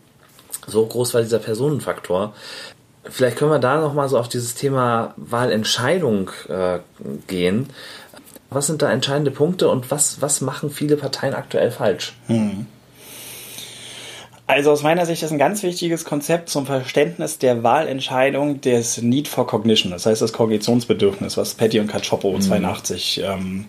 [0.66, 2.34] so groß war dieser Personenfaktor.
[3.04, 6.80] Vielleicht können wir da nochmal so auf dieses Thema Wahlentscheidung äh,
[7.26, 7.70] gehen.
[8.50, 12.14] Was sind da entscheidende Punkte und was, was machen viele Parteien aktuell falsch?
[12.26, 12.66] Hm.
[14.50, 19.28] Also aus meiner Sicht ist ein ganz wichtiges Konzept zum Verständnis der Wahlentscheidung des Need
[19.28, 22.40] for Cognition, das heißt das Kognitionsbedürfnis, was Petty und Cacioppo mhm.
[22.40, 23.66] 82 ähm,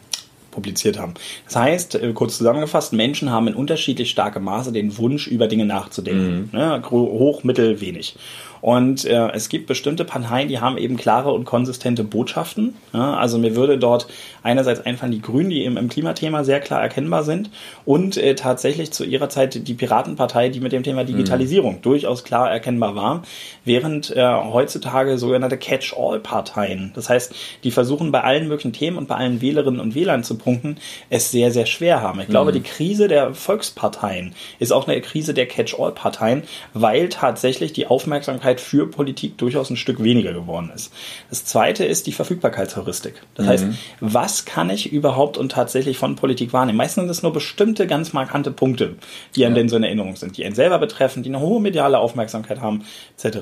[0.49, 1.13] publiziert haben.
[1.45, 5.65] Das heißt, äh, kurz zusammengefasst, Menschen haben in unterschiedlich starkem Maße den Wunsch, über Dinge
[5.65, 6.49] nachzudenken.
[6.51, 6.59] Mhm.
[6.59, 6.81] Ne?
[6.89, 8.15] Hoch, mittel, wenig.
[8.61, 12.75] Und äh, es gibt bestimmte Parteien, die haben eben klare und konsistente Botschaften.
[12.93, 14.07] Ja, also mir würde dort
[14.43, 17.49] einerseits einfallen die Grünen, die eben im Klimathema sehr klar erkennbar sind
[17.85, 21.81] und äh, tatsächlich zu ihrer Zeit die Piratenpartei, die mit dem Thema Digitalisierung mhm.
[21.81, 23.23] durchaus klar erkennbar war,
[23.65, 29.15] während äh, heutzutage sogenannte Catch-all-Parteien, das heißt, die versuchen bei allen möglichen Themen und bei
[29.15, 30.77] allen Wählerinnen und Wählern zu punkten,
[31.09, 32.19] es sehr, sehr schwer haben.
[32.19, 32.31] Ich mhm.
[32.31, 36.43] glaube, die Krise der Volksparteien ist auch eine Krise der Catch-all-Parteien,
[36.73, 40.91] weil tatsächlich die Aufmerksamkeit Aufmerksamkeit für Politik durchaus ein Stück weniger geworden ist.
[41.29, 43.21] Das zweite ist die Verfügbarkeitsheuristik.
[43.35, 43.49] Das mhm.
[43.49, 43.65] heißt,
[43.99, 46.77] was kann ich überhaupt und tatsächlich von Politik wahrnehmen?
[46.77, 48.95] Meistens sind es nur bestimmte ganz markante Punkte,
[49.35, 49.59] die an ja.
[49.59, 52.83] denn so in Erinnerung sind, die einen selber betreffen, die eine hohe mediale Aufmerksamkeit haben,
[53.17, 53.39] etc.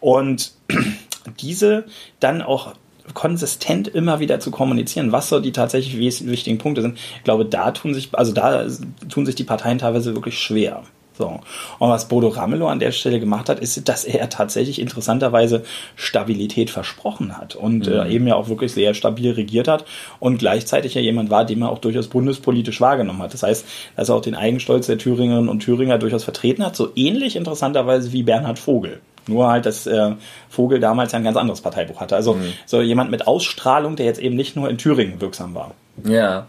[0.00, 0.52] Und
[1.40, 1.84] diese
[2.20, 2.74] dann auch
[3.14, 6.98] konsistent immer wieder zu kommunizieren, was so die tatsächlich wichtigen Punkte sind.
[7.16, 8.66] Ich glaube, da tun sich, also da
[9.08, 10.82] tun sich die Parteien teilweise wirklich schwer.
[11.18, 11.40] So.
[11.80, 15.64] Und was Bodo Ramelow an der Stelle gemacht hat, ist, dass er tatsächlich interessanterweise
[15.96, 17.96] Stabilität versprochen hat und äh, mhm.
[17.96, 19.84] äh, eben ja auch wirklich sehr stabil regiert hat
[20.20, 23.34] und gleichzeitig ja jemand war, den man auch durchaus bundespolitisch wahrgenommen hat.
[23.34, 26.92] Das heißt, dass er auch den Eigenstolz der Thüringerinnen und Thüringer durchaus vertreten hat, so
[26.94, 29.00] ähnlich interessanterweise wie Bernhard Vogel.
[29.26, 30.12] Nur halt, dass äh,
[30.48, 32.14] Vogel damals ein ganz anderes Parteibuch hatte.
[32.14, 32.52] Also mhm.
[32.64, 35.72] so jemand mit Ausstrahlung, der jetzt eben nicht nur in Thüringen wirksam war.
[36.04, 36.46] Ja.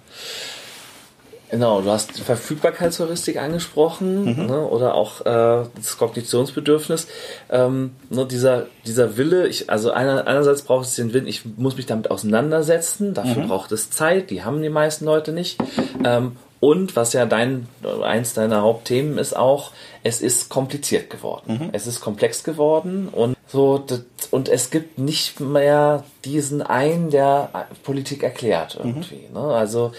[1.50, 4.46] Genau, du hast Verfügbarkeitsheuristik angesprochen mhm.
[4.46, 7.08] ne, oder auch äh, das Kognitionsbedürfnis.
[7.50, 11.76] Ähm, ne, dieser, dieser Wille, ich, also einer, einerseits braucht es den Willen, ich muss
[11.76, 13.48] mich damit auseinandersetzen, dafür mhm.
[13.48, 15.58] braucht es Zeit, die haben die meisten Leute nicht.
[16.04, 17.68] Ähm, und was ja dein,
[18.04, 19.72] eins deiner Hauptthemen ist auch,
[20.04, 21.60] es ist kompliziert geworden.
[21.60, 21.70] Mhm.
[21.72, 23.84] Es ist komplex geworden und so,
[24.30, 29.26] und es gibt nicht mehr diesen einen, der Politik erklärt irgendwie.
[29.30, 29.34] Mhm.
[29.34, 29.40] Ne?
[29.40, 29.94] Also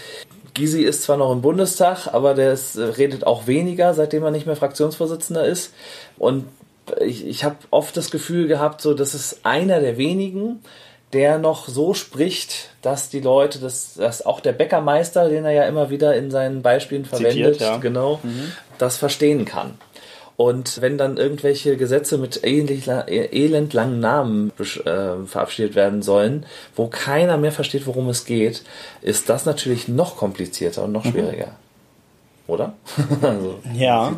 [0.54, 4.30] Gysi ist zwar noch im Bundestag, aber der ist, äh, redet auch weniger, seitdem er
[4.30, 5.72] nicht mehr Fraktionsvorsitzender ist.
[6.18, 6.44] Und
[7.00, 10.62] ich, ich habe oft das Gefühl gehabt, so, das ist einer der wenigen,
[11.12, 15.64] der noch so spricht, dass die Leute, dass, dass auch der Bäckermeister, den er ja
[15.64, 17.76] immer wieder in seinen Beispielen verwendet, Zitiert, ja.
[17.78, 18.52] genau, mhm.
[18.78, 19.76] das verstehen kann.
[20.40, 27.52] Und wenn dann irgendwelche Gesetze mit elendlangen Namen äh, verabschiedet werden sollen, wo keiner mehr
[27.52, 28.62] versteht, worum es geht,
[29.02, 31.10] ist das natürlich noch komplizierter und noch mhm.
[31.10, 31.48] schwieriger.
[31.48, 31.52] Mhm.
[32.46, 32.72] Oder?
[33.20, 34.16] also, ja.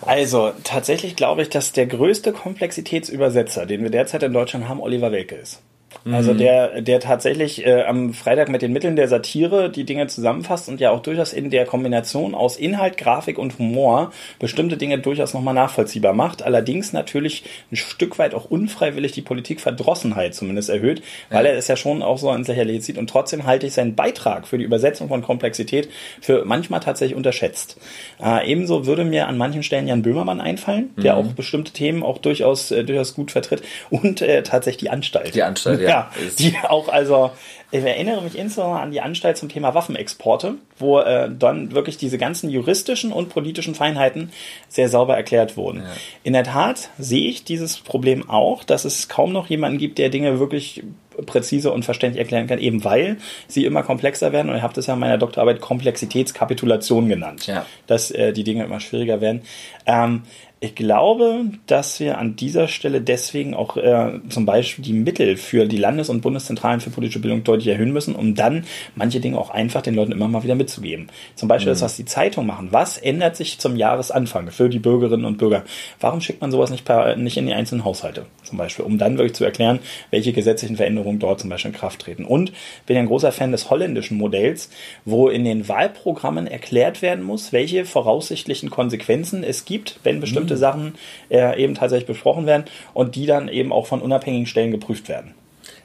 [0.00, 5.12] Also, tatsächlich glaube ich, dass der größte Komplexitätsübersetzer, den wir derzeit in Deutschland haben, Oliver
[5.12, 5.60] Welke ist.
[6.04, 6.38] Also mhm.
[6.38, 10.80] der, der tatsächlich äh, am Freitag mit den Mitteln der Satire die Dinge zusammenfasst und
[10.80, 15.54] ja auch durchaus in der Kombination aus Inhalt, Grafik und Humor bestimmte Dinge durchaus nochmal
[15.54, 16.42] nachvollziehbar macht.
[16.42, 21.52] Allerdings natürlich ein Stück weit auch unfreiwillig die Politikverdrossenheit zumindest erhöht, weil ja.
[21.52, 22.98] er es ja schon auch so ins Lächerliche zieht.
[22.98, 25.88] Und trotzdem halte ich seinen Beitrag für die Übersetzung von Komplexität
[26.20, 27.78] für manchmal tatsächlich unterschätzt.
[28.22, 31.20] Äh, ebenso würde mir an manchen Stellen Jan Böhmermann einfallen, der mhm.
[31.20, 35.34] auch bestimmte Themen auch durchaus, äh, durchaus gut vertritt und äh, tatsächlich die Anstalt.
[35.34, 35.88] Die Anstalt, ja.
[35.88, 37.30] Ja, die auch also,
[37.70, 42.18] ich erinnere mich insbesondere an die Anstalt zum Thema Waffenexporte, wo äh, dann wirklich diese
[42.18, 44.30] ganzen juristischen und politischen Feinheiten
[44.68, 45.80] sehr sauber erklärt wurden.
[45.80, 45.90] Ja.
[46.22, 50.10] In der Tat sehe ich dieses Problem auch, dass es kaum noch jemanden gibt, der
[50.10, 50.82] Dinge wirklich
[51.26, 53.18] präzise und verständlich erklären kann, eben weil
[53.48, 54.50] sie immer komplexer werden.
[54.50, 57.66] Und ihr habt es ja in meiner Doktorarbeit Komplexitätskapitulation genannt, ja.
[57.86, 59.42] dass äh, die Dinge immer schwieriger werden.
[59.86, 60.22] Ähm,
[60.64, 65.66] Ich glaube, dass wir an dieser Stelle deswegen auch äh, zum Beispiel die Mittel für
[65.66, 69.50] die Landes- und Bundeszentralen für politische Bildung deutlich erhöhen müssen, um dann manche Dinge auch
[69.50, 71.08] einfach den Leuten immer mal wieder mitzugeben.
[71.34, 71.72] Zum Beispiel mhm.
[71.72, 72.68] das, was die Zeitung machen.
[72.70, 75.64] Was ändert sich zum Jahresanfang für die Bürgerinnen und Bürger?
[75.98, 78.26] Warum schickt man sowas nicht, per, nicht in die einzelnen Haushalte?
[78.44, 79.80] Zum Beispiel, um dann wirklich zu erklären,
[80.12, 82.24] welche gesetzlichen Veränderungen dort zum Beispiel in Kraft treten.
[82.24, 82.52] Und
[82.86, 84.70] bin ein großer Fan des holländischen Modells,
[85.04, 90.56] wo in den Wahlprogrammen erklärt werden muss, welche voraussichtlichen Konsequenzen es gibt, wenn bestimmte bestimmte
[90.56, 90.94] Sachen
[91.30, 95.34] äh, eben tatsächlich besprochen werden und die dann eben auch von unabhängigen Stellen geprüft werden.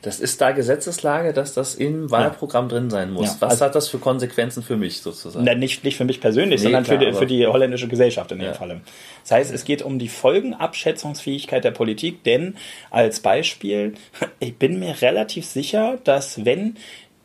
[0.03, 2.69] Das ist da Gesetzeslage, dass das im Wahlprogramm ja.
[2.69, 3.27] drin sein muss.
[3.27, 3.36] Ja.
[3.39, 5.43] Was also, hat das für Konsequenzen für mich sozusagen?
[5.43, 8.32] Na, nicht, nicht für mich persönlich, nee, sondern klar, für, die, für die holländische Gesellschaft
[8.32, 8.53] in dem ja.
[8.53, 8.82] Falle.
[9.23, 12.56] Das heißt, es geht um die Folgenabschätzungsfähigkeit der Politik, denn
[12.91, 13.95] als Beispiel,
[14.39, 16.77] ich bin mir relativ sicher, dass wenn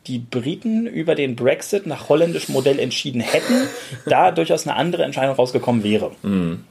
[0.07, 3.67] die Briten über den Brexit nach holländischem Modell entschieden hätten,
[4.05, 6.11] da durchaus eine andere Entscheidung rausgekommen wäre.
[6.23, 6.65] Mhm.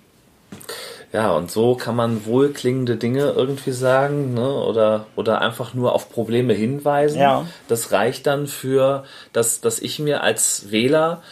[1.12, 4.50] Ja, und so kann man wohlklingende Dinge irgendwie sagen, ne?
[4.50, 7.20] Oder, oder einfach nur auf Probleme hinweisen.
[7.20, 7.46] Ja.
[7.68, 11.22] Das reicht dann für, dass, dass ich mir als Wähler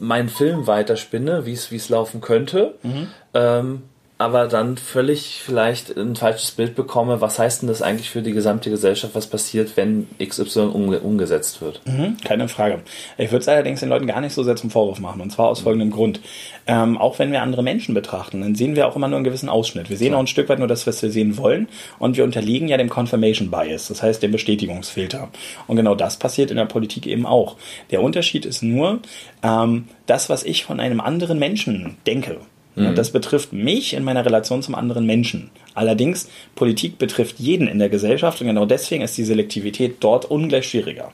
[0.00, 2.76] meinen Film weiterspinne, wie es, wie es laufen könnte.
[2.82, 3.08] Mhm.
[3.34, 3.82] Ähm,
[4.18, 8.32] aber dann völlig vielleicht ein falsches Bild bekomme, was heißt denn das eigentlich für die
[8.32, 11.82] gesamte Gesellschaft, was passiert, wenn XY umge umgesetzt wird?
[11.84, 12.80] Mhm, keine Frage.
[13.18, 15.48] Ich würde es allerdings den Leuten gar nicht so sehr zum Vorwurf machen, und zwar
[15.48, 16.20] aus folgendem Grund.
[16.66, 19.50] Ähm, auch wenn wir andere Menschen betrachten, dann sehen wir auch immer nur einen gewissen
[19.50, 19.90] Ausschnitt.
[19.90, 20.16] Wir sehen ja.
[20.16, 22.88] auch ein Stück weit nur das, was wir sehen wollen, und wir unterliegen ja dem
[22.88, 25.28] Confirmation Bias, das heißt dem Bestätigungsfilter.
[25.66, 27.56] Und genau das passiert in der Politik eben auch.
[27.90, 29.00] Der Unterschied ist nur,
[29.42, 32.38] ähm, das, was ich von einem anderen Menschen denke,
[32.76, 32.94] Mhm.
[32.94, 35.50] Das betrifft mich in meiner Relation zum anderen Menschen.
[35.74, 40.68] Allerdings, Politik betrifft jeden in der Gesellschaft und genau deswegen ist die Selektivität dort ungleich
[40.68, 41.12] schwieriger.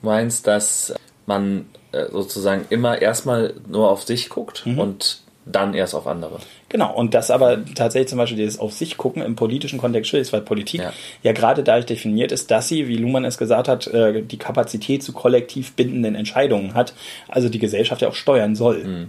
[0.00, 0.94] Du meinst, dass
[1.26, 4.78] man äh, sozusagen immer erstmal nur auf sich guckt mhm.
[4.78, 6.38] und dann erst auf andere.
[6.68, 10.28] Genau, und das aber tatsächlich zum Beispiel dieses auf sich gucken im politischen Kontext schwierig
[10.28, 10.92] ist, weil Politik ja.
[11.22, 15.02] ja, gerade dadurch definiert ist, dass sie, wie Luhmann es gesagt hat, äh, die Kapazität
[15.02, 16.94] zu kollektiv bindenden Entscheidungen hat,
[17.28, 18.84] also die Gesellschaft ja auch steuern soll.
[18.84, 19.08] Mhm.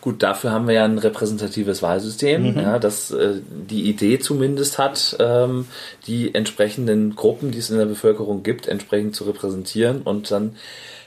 [0.00, 2.58] Gut, dafür haben wir ja ein repräsentatives Wahlsystem, mhm.
[2.58, 5.66] ja, das äh, die Idee zumindest hat, ähm,
[6.06, 10.56] die entsprechenden Gruppen, die es in der Bevölkerung gibt, entsprechend zu repräsentieren und dann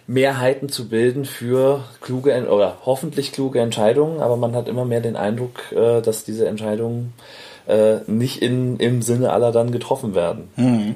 [0.07, 5.15] Mehrheiten zu bilden für kluge oder hoffentlich kluge Entscheidungen, aber man hat immer mehr den
[5.15, 7.13] Eindruck, äh, dass diese Entscheidungen
[7.67, 10.49] äh, nicht in, im Sinne aller dann getroffen werden.
[10.55, 10.95] Mhm.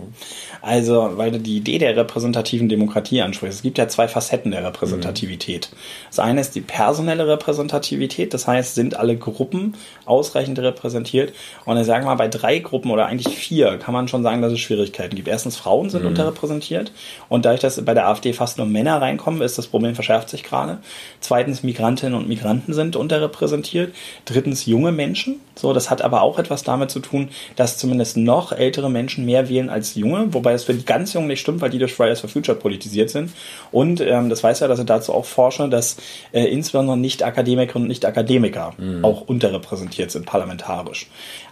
[0.61, 3.57] Also, weil du die Idee der repräsentativen Demokratie ansprichst.
[3.57, 5.69] Es gibt ja zwei Facetten der Repräsentativität.
[5.71, 5.77] Mhm.
[6.09, 11.33] Das eine ist die personelle Repräsentativität, das heißt, sind alle Gruppen ausreichend repräsentiert.
[11.65, 14.51] Und ich sage mal, bei drei Gruppen oder eigentlich vier kann man schon sagen, dass
[14.51, 15.27] es Schwierigkeiten gibt.
[15.27, 16.09] Erstens, Frauen sind mhm.
[16.09, 16.91] unterrepräsentiert.
[17.29, 20.43] Und dadurch, dass bei der AfD fast nur Männer reinkommen, ist das Problem verschärft sich
[20.43, 20.79] gerade.
[21.19, 23.93] Zweitens, Migrantinnen und Migranten sind unterrepräsentiert.
[24.25, 25.39] Drittens, junge Menschen.
[25.55, 29.49] So, das hat aber auch etwas damit zu tun, dass zumindest noch ältere Menschen mehr
[29.49, 32.19] wählen als junge, wobei es für die ganz Jungen nicht stimmt, weil die durch Fridays
[32.19, 33.31] for Future politisiert sind.
[33.71, 35.97] Und ähm, das weiß ja, dass ich dazu auch forsche, dass
[36.31, 39.03] äh, insbesondere Nicht-Akademikerinnen und Nicht-Akademiker mhm.
[39.03, 41.07] auch unterrepräsentiert sind parlamentarisch.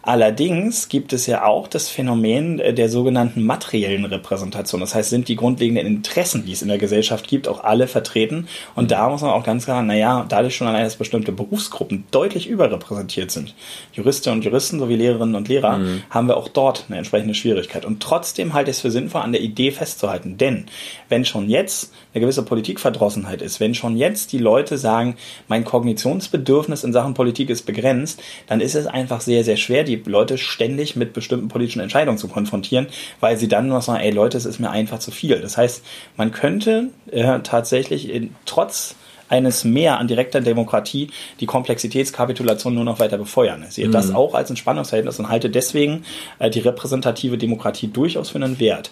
[0.07, 4.79] Allerdings gibt es ja auch das Phänomen äh, der sogenannten materiellen Repräsentation.
[4.79, 8.47] Das heißt, sind die grundlegenden Interessen, die es in der Gesellschaft gibt, auch alle vertreten.
[8.75, 12.47] Und da muss man auch ganz klar, naja, dadurch schon allein, dass bestimmte Berufsgruppen deutlich
[12.47, 13.53] überrepräsentiert sind,
[13.93, 16.03] Juristinnen und Juristen sowie Lehrerinnen und Lehrer, mhm.
[16.09, 17.85] haben wir auch dort eine entsprechende Schwierigkeit.
[17.85, 20.37] Und trotzdem halte ich es für sinnvoll, an der Idee festzuhalten.
[20.37, 20.65] Denn
[21.09, 25.15] wenn schon jetzt eine gewisse Politikverdrossenheit ist, wenn schon jetzt die Leute sagen,
[25.47, 30.01] mein Kognitionsbedürfnis in Sachen Politik ist begrenzt, dann ist es einfach sehr, sehr schwer, die
[30.05, 32.87] Leute ständig mit bestimmten politischen Entscheidungen zu konfrontieren,
[33.19, 35.39] weil sie dann nur sagen, ey Leute, es ist mir einfach zu viel.
[35.39, 35.83] Das heißt,
[36.15, 38.95] man könnte äh, tatsächlich in, trotz
[39.29, 41.09] eines Mehr an direkter Demokratie
[41.39, 43.65] die Komplexitätskapitulation nur noch weiter befeuern.
[43.67, 43.91] Ich sehe mhm.
[43.91, 46.03] das auch als ein Spannungsverhältnis und halte deswegen
[46.39, 48.91] äh, die repräsentative Demokratie durchaus für einen Wert.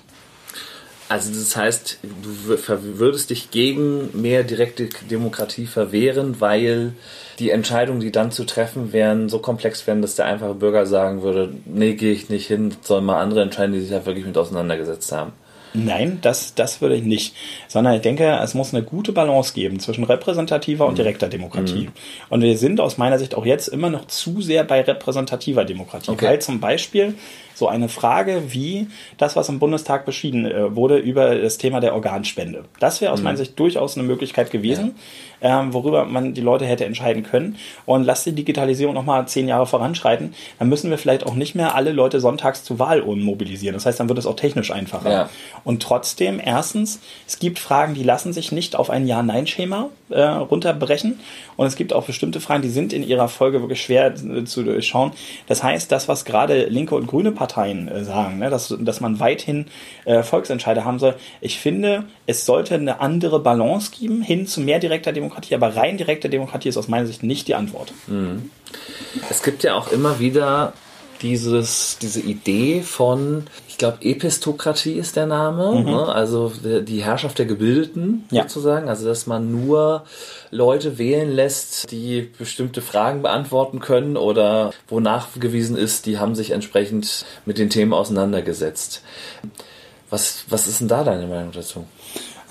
[1.08, 6.94] Also das heißt, du würdest dich gegen mehr direkte Demokratie verwehren, weil
[7.38, 11.22] die Entscheidungen, die dann zu treffen wären, so komplex wären, dass der einfache Bürger sagen
[11.22, 14.36] würde, nee, gehe ich nicht hin, sollen mal andere entscheiden, die sich da wirklich mit
[14.36, 15.34] auseinandergesetzt haben.
[15.76, 17.36] Nein, das, das würde ich nicht.
[17.68, 20.98] Sondern ich denke, es muss eine gute Balance geben zwischen repräsentativer und mhm.
[20.98, 21.88] direkter Demokratie.
[21.88, 21.92] Mhm.
[22.30, 26.12] Und wir sind aus meiner Sicht auch jetzt immer noch zu sehr bei repräsentativer Demokratie.
[26.12, 26.26] Okay.
[26.26, 27.16] Weil zum Beispiel
[27.56, 28.88] so eine Frage wie
[29.18, 32.66] das, was im Bundestag beschieden äh, wurde über das Thema der Organspende.
[32.80, 33.26] Das wäre aus mhm.
[33.26, 34.88] meiner Sicht durchaus eine Möglichkeit gewesen.
[34.88, 34.94] Ja
[35.46, 37.58] ähm, worüber man die Leute hätte entscheiden können.
[37.86, 41.76] Und lass die Digitalisierung nochmal zehn Jahre voranschreiten, dann müssen wir vielleicht auch nicht mehr
[41.76, 43.76] alle Leute sonntags zu Wahlurnen mobilisieren.
[43.76, 45.12] Das heißt, dann wird es auch technisch einfacher.
[45.12, 45.30] Ja.
[45.64, 51.20] Und trotzdem, erstens, es gibt Fragen, die lassen sich nicht auf ein Ja-Nein-Schema äh, runterbrechen.
[51.58, 54.64] Und es gibt auch bestimmte Fragen, die sind in ihrer Folge wirklich schwer äh, zu
[54.64, 55.12] durchschauen.
[55.48, 57.45] Das heißt, das, was gerade linke und grüne Parteien
[57.88, 59.66] äh, sagen, ne, dass, dass man weithin
[60.06, 64.80] äh, Volksentscheide haben soll, ich finde, es sollte eine andere Balance geben hin zu mehr
[64.80, 67.94] direkter Demokratie, aber rein direkte Demokratie ist aus meiner Sicht nicht die Antwort.
[68.08, 68.50] Mhm.
[69.30, 70.74] Es gibt ja auch immer wieder
[71.26, 75.86] dieses, diese Idee von, ich glaube, Epistokratie ist der Name, mhm.
[75.86, 76.08] ne?
[76.08, 78.44] also die Herrschaft der Gebildeten ja.
[78.44, 80.04] sozusagen, also dass man nur
[80.52, 86.52] Leute wählen lässt, die bestimmte Fragen beantworten können oder wo nachgewiesen ist, die haben sich
[86.52, 89.02] entsprechend mit den Themen auseinandergesetzt.
[90.12, 91.86] Was, was ist denn da deine Meinung dazu?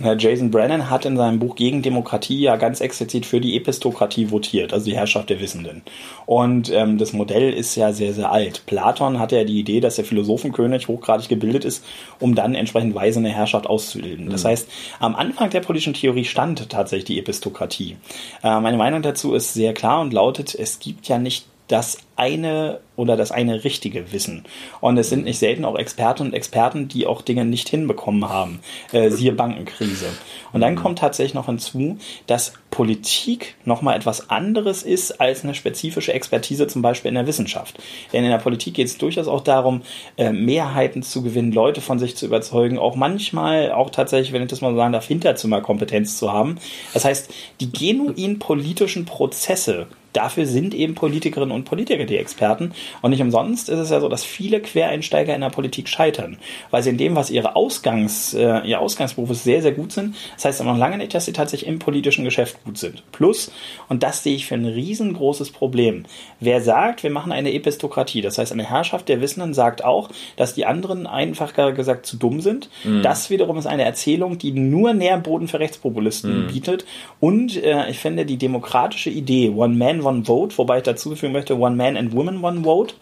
[0.01, 4.73] Jason Brennan hat in seinem Buch Gegen Demokratie ja ganz explizit für die Epistokratie votiert,
[4.73, 5.83] also die Herrschaft der Wissenden.
[6.27, 8.65] Und ähm, das Modell ist ja sehr, sehr alt.
[8.67, 11.85] Platon hatte ja die Idee, dass der Philosophenkönig hochgradig gebildet ist,
[12.19, 14.27] um dann entsprechend weise eine Herrschaft auszubilden.
[14.27, 14.31] Mhm.
[14.31, 17.97] Das heißt, am Anfang der politischen Theorie stand tatsächlich die Epistokratie.
[18.43, 22.81] Äh, meine Meinung dazu ist sehr klar und lautet, es gibt ja nicht das eine
[22.97, 24.45] oder das eine richtige Wissen.
[24.81, 28.61] Und es sind nicht selten auch Experten und Experten, die auch Dinge nicht hinbekommen haben.
[28.93, 30.07] Äh, siehe Bankenkrise.
[30.53, 36.13] Und dann kommt tatsächlich noch hinzu, dass Politik nochmal etwas anderes ist als eine spezifische
[36.13, 37.83] Expertise zum Beispiel in der Wissenschaft.
[38.13, 39.83] Denn in der Politik geht es durchaus auch darum,
[40.17, 44.49] äh, Mehrheiten zu gewinnen, Leute von sich zu überzeugen, auch manchmal auch tatsächlich, wenn ich
[44.49, 46.59] das mal so sagen darf, Hinterzimmerkompetenz zu haben.
[46.93, 52.73] Das heißt, die genuin politischen Prozesse dafür sind eben Politikerinnen und Politiker die Experten.
[53.03, 56.39] Und nicht umsonst ist es ja so, dass viele Quereinsteiger in der Politik scheitern,
[56.71, 60.15] weil sie in dem, was ihre Ausgangs, äh, ihr Ausgangsberuf ist, sehr, sehr gut sind.
[60.37, 63.03] Das heißt aber noch lange nicht, dass sie tatsächlich im politischen Geschäft gut sind.
[63.13, 63.53] Plus,
[63.89, 66.05] und das sehe ich für ein riesengroßes Problem,
[66.41, 70.55] wer sagt, wir machen eine Epistokratie, das heißt eine Herrschaft der Wissenden sagt auch, dass
[70.55, 72.71] die anderen einfach gesagt zu dumm sind.
[72.85, 73.03] Mhm.
[73.03, 76.47] Das wiederum ist eine Erzählung, die nur Nährboden für Rechtspopulisten mhm.
[76.49, 76.85] bietet.
[77.21, 81.33] Und äh, ich finde die demokratische Idee, One Man, One Vote, wobei ich dazu fügen
[81.33, 82.95] möchte, One Man and Woman, One Vote,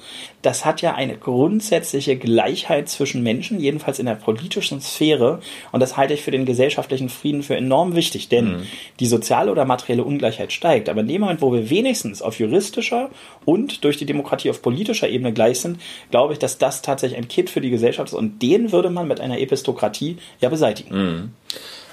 [0.43, 5.41] das hat ja eine grundsätzliche Gleichheit zwischen Menschen, jedenfalls in der politischen Sphäre.
[5.71, 8.67] Und das halte ich für den gesellschaftlichen Frieden für enorm wichtig, denn mhm.
[9.01, 10.89] die soziale oder materielle Ungleichheit steigt.
[10.89, 13.11] Aber in dem Moment, wo wir wenigstens auf juristischer
[13.45, 17.29] und durch die Demokratie auf politischer Ebene gleich sind, glaube ich, dass das tatsächlich ein
[17.29, 18.19] Kit für die Gesellschaft ist.
[18.19, 20.95] Und den würde man mit einer Epistokratie ja beseitigen.
[20.95, 21.31] Mhm.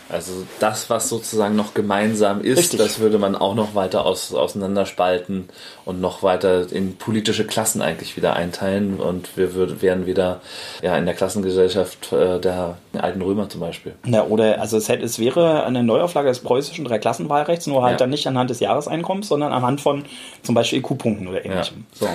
[0.09, 2.79] Also das, was sozusagen noch gemeinsam ist, Richtig.
[2.79, 5.49] das würde man auch noch weiter aus, auseinanderspalten
[5.85, 10.41] und noch weiter in politische Klassen eigentlich wieder einteilen und wir würd, wären wieder
[10.81, 13.93] ja, in der Klassengesellschaft äh, der alten Römer zum Beispiel.
[14.05, 17.97] Ja, oder also es, hätte, es wäre eine Neuauflage des preußischen Dreiklassenwahlrechts, nur halt ja.
[17.97, 20.05] dann nicht anhand des Jahreseinkommens, sondern anhand von
[20.41, 21.85] zum Beispiel IQ-Punkten oder ähnlichem.
[21.99, 22.07] Ja.
[22.07, 22.09] So.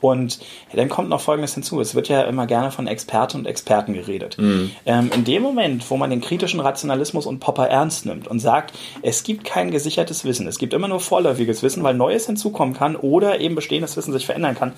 [0.00, 0.40] Und
[0.74, 1.80] dann kommt noch Folgendes hinzu.
[1.80, 4.36] Es wird ja immer gerne von Experten und Experten geredet.
[4.38, 4.70] Mhm.
[4.84, 8.74] Ähm, in dem Moment, wo man den kritischen Rationalismus und Popper ernst nimmt und sagt,
[9.02, 12.96] es gibt kein gesichertes Wissen, es gibt immer nur vorläufiges Wissen, weil Neues hinzukommen kann
[12.96, 14.72] oder eben bestehendes Wissen sich verändern kann,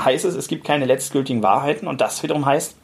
[0.00, 2.76] heißt es, es gibt keine letztgültigen Wahrheiten und das wiederum heißt,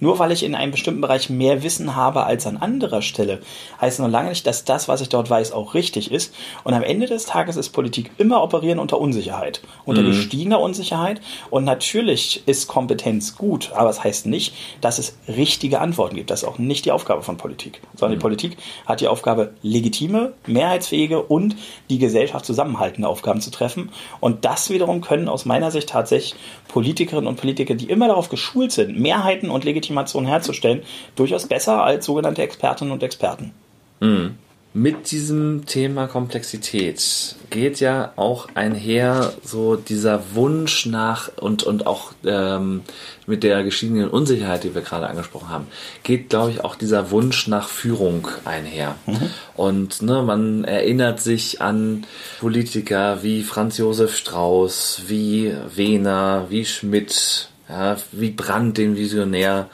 [0.00, 3.40] nur weil ich in einem bestimmten Bereich mehr Wissen habe als an anderer Stelle,
[3.80, 6.34] heißt noch lange nicht, dass das, was ich dort weiß, auch richtig ist.
[6.64, 10.08] Und am Ende des Tages ist Politik immer operieren unter Unsicherheit, unter mhm.
[10.08, 11.20] gestiegener Unsicherheit.
[11.50, 16.30] Und natürlich ist Kompetenz gut, aber es das heißt nicht, dass es richtige Antworten gibt.
[16.30, 18.20] Das ist auch nicht die Aufgabe von Politik, sondern mhm.
[18.20, 21.56] die Politik hat die Aufgabe, legitime, mehrheitsfähige und
[21.90, 23.90] die Gesellschaft zusammenhaltende Aufgaben zu treffen.
[24.20, 26.34] Und das wiederum können aus meiner Sicht tatsächlich
[26.68, 30.82] Politikerinnen und Politiker, die immer darauf geschult sind, Mehrheiten und legitime Legitimation herzustellen,
[31.16, 33.52] durchaus besser als sogenannte Expertinnen und Experten.
[34.00, 34.36] Mhm.
[34.72, 42.12] Mit diesem Thema Komplexität geht ja auch einher so dieser Wunsch nach und, und auch
[42.24, 42.82] ähm,
[43.26, 45.66] mit der gestiegenen Unsicherheit, die wir gerade angesprochen haben,
[46.04, 48.94] geht, glaube ich, auch dieser Wunsch nach Führung einher.
[49.06, 49.30] Mhm.
[49.56, 52.06] Und ne, man erinnert sich an
[52.38, 59.70] Politiker wie Franz Josef Strauß, wie Wehner, wie Schmidt, ja, wie Brandt, den Visionär.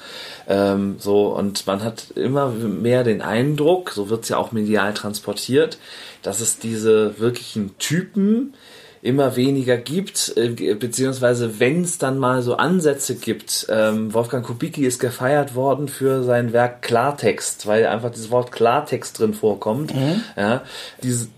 [0.47, 4.93] Ähm, so, und man hat immer mehr den Eindruck, so wird es ja auch medial
[4.95, 5.79] transportiert,
[6.23, 8.55] dass es diese wirklichen Typen
[9.03, 13.67] immer weniger gibt, äh, beziehungsweise wenn es dann mal so Ansätze gibt.
[13.71, 19.19] Ähm, Wolfgang Kubicki ist gefeiert worden für sein Werk Klartext, weil einfach dieses Wort Klartext
[19.19, 19.95] drin vorkommt.
[19.95, 20.23] Mhm.
[20.37, 20.63] Ja,
[21.03, 21.29] diese,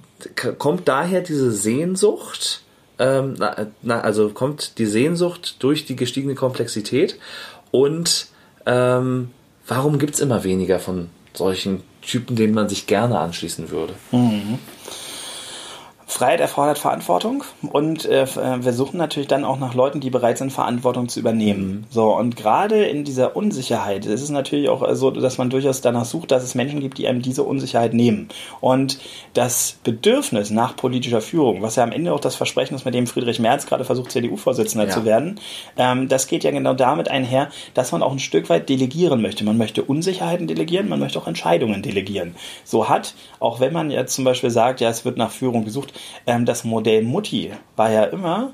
[0.59, 2.63] kommt daher diese Sehnsucht,
[2.99, 7.19] ähm, na, na, also kommt die Sehnsucht durch die gestiegene Komplexität
[7.71, 8.27] und
[8.67, 9.31] ähm,
[9.67, 13.95] warum gibt es immer weniger von solchen Typen, denen man sich gerne anschließen würde.
[14.13, 14.59] Mhm.
[16.11, 20.39] Freiheit erfordert Verantwortung und äh, äh, wir suchen natürlich dann auch nach Leuten, die bereit
[20.39, 21.71] sind, Verantwortung zu übernehmen.
[21.71, 21.85] Mhm.
[21.91, 26.07] So, und gerade in dieser Unsicherheit ist es natürlich auch so, dass man durchaus danach
[26.07, 28.29] sucht, dass es Menschen gibt, die einem diese Unsicherheit nehmen.
[28.63, 28.99] Und
[29.35, 33.07] das Bedürfnis nach politischer Führung, was ja am Ende auch das Versprechen ist, mit dem
[33.07, 34.91] Friedrich Merz gerade versucht, CDU-Vorsitzender ja.
[34.91, 35.39] zu werden,
[35.77, 39.45] ähm, das geht ja genau damit einher, dass man auch ein Stück weit delegieren möchte.
[39.45, 42.35] Man möchte Unsicherheiten delegieren, man möchte auch Entscheidungen delegieren.
[42.65, 45.98] So hat, auch wenn man jetzt zum Beispiel sagt, ja, es wird nach Führung gesucht,
[46.45, 48.53] das Modell Mutti war ja immer,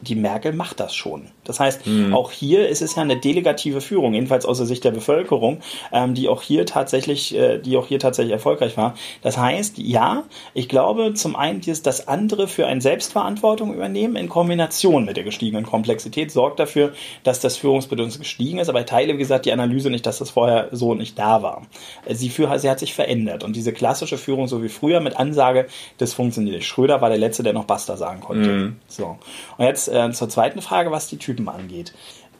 [0.00, 1.30] die Merkel macht das schon.
[1.44, 2.14] Das heißt, mhm.
[2.14, 5.60] auch hier ist es ja eine delegative Führung, jedenfalls aus der Sicht der Bevölkerung,
[5.92, 8.94] ähm, die auch hier tatsächlich, äh, die auch hier tatsächlich erfolgreich war.
[9.22, 10.24] Das heißt, ja,
[10.54, 15.24] ich glaube, zum einen dieses, das andere für ein Selbstverantwortung übernehmen in Kombination mit der
[15.24, 16.92] gestiegenen Komplexität sorgt dafür,
[17.22, 18.68] dass das Führungsbedürfnis gestiegen ist.
[18.68, 21.62] Aber ich teile, wie gesagt, die Analyse nicht, dass das vorher so nicht da war.
[22.08, 25.66] Sie, für, sie hat sich verändert und diese klassische Führung, so wie früher mit Ansage,
[25.98, 26.66] das funktioniert nicht.
[26.66, 28.48] Schröder war der Letzte, der noch Basta sagen konnte.
[28.48, 28.76] Mhm.
[28.86, 29.18] So.
[29.58, 31.92] Und jetzt äh, zur zweiten Frage, was die Typen Typen angeht.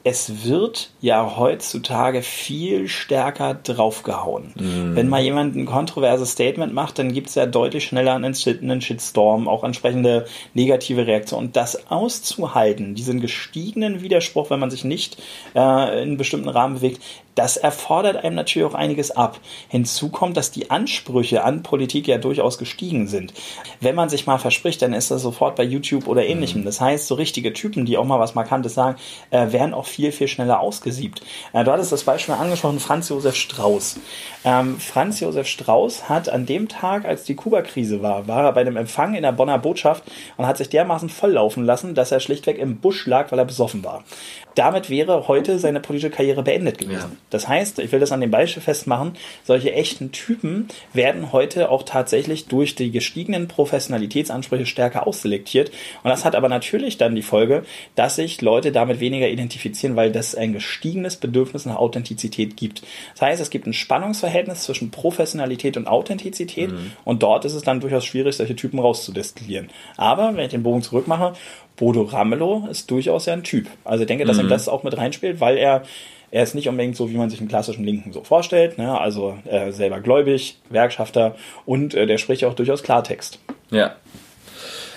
[0.07, 4.53] Es wird ja heutzutage viel stärker draufgehauen.
[4.53, 4.95] Mm.
[4.95, 8.81] Wenn mal jemand ein kontroverses Statement macht, dann gibt es ja deutlich schneller einen, einen
[8.81, 11.47] Shitstorm, auch entsprechende negative Reaktionen.
[11.47, 15.17] Und das auszuhalten, diesen gestiegenen Widerspruch, wenn man sich nicht
[15.55, 17.01] äh, in einem bestimmten Rahmen bewegt,
[17.35, 19.39] das erfordert einem natürlich auch einiges ab.
[19.67, 23.33] Hinzu kommt, dass die Ansprüche an Politik ja durchaus gestiegen sind.
[23.81, 26.61] Wenn man sich mal verspricht, dann ist das sofort bei YouTube oder ähnlichem.
[26.61, 26.65] Mhm.
[26.65, 28.97] Das heißt, so richtige Typen, die auch mal was Markantes sagen,
[29.29, 31.21] äh, werden auch viel, viel schneller ausgesiebt.
[31.53, 33.99] Äh, du hattest das Beispiel angesprochen, Franz Josef Strauß.
[34.45, 38.61] Ähm, Franz Josef Strauß hat an dem Tag, als die Kuba-Krise war, war er bei
[38.61, 40.03] einem Empfang in der Bonner Botschaft
[40.37, 43.83] und hat sich dermaßen volllaufen lassen, dass er schlichtweg im Busch lag, weil er besoffen
[43.83, 44.03] war
[44.55, 47.11] damit wäre heute seine politische Karriere beendet gewesen.
[47.11, 47.17] Ja.
[47.29, 51.83] Das heißt, ich will das an dem Beispiel festmachen, solche echten Typen werden heute auch
[51.83, 55.71] tatsächlich durch die gestiegenen Professionalitätsansprüche stärker ausselektiert.
[56.03, 57.63] Und das hat aber natürlich dann die Folge,
[57.95, 62.83] dass sich Leute damit weniger identifizieren, weil das ein gestiegenes Bedürfnis nach Authentizität gibt.
[63.13, 66.93] Das heißt, es gibt ein Spannungsverhältnis zwischen Professionalität und Authentizität mhm.
[67.03, 69.69] und dort ist es dann durchaus schwierig, solche Typen rauszudestillieren.
[69.97, 71.33] Aber wenn ich den Bogen zurückmache,
[71.77, 73.67] Bodo Ramelow ist durchaus ja ein Typ.
[73.83, 74.43] Also ich denke, dass mhm.
[74.43, 75.83] ihm das auch mit reinspielt, weil er
[76.31, 78.77] er ist nicht unbedingt so, wie man sich einen klassischen Linken so vorstellt.
[78.77, 78.99] Ne?
[78.99, 83.39] Also äh, selber gläubig, Werkschafter und äh, der spricht ja auch durchaus Klartext.
[83.71, 83.95] Ja.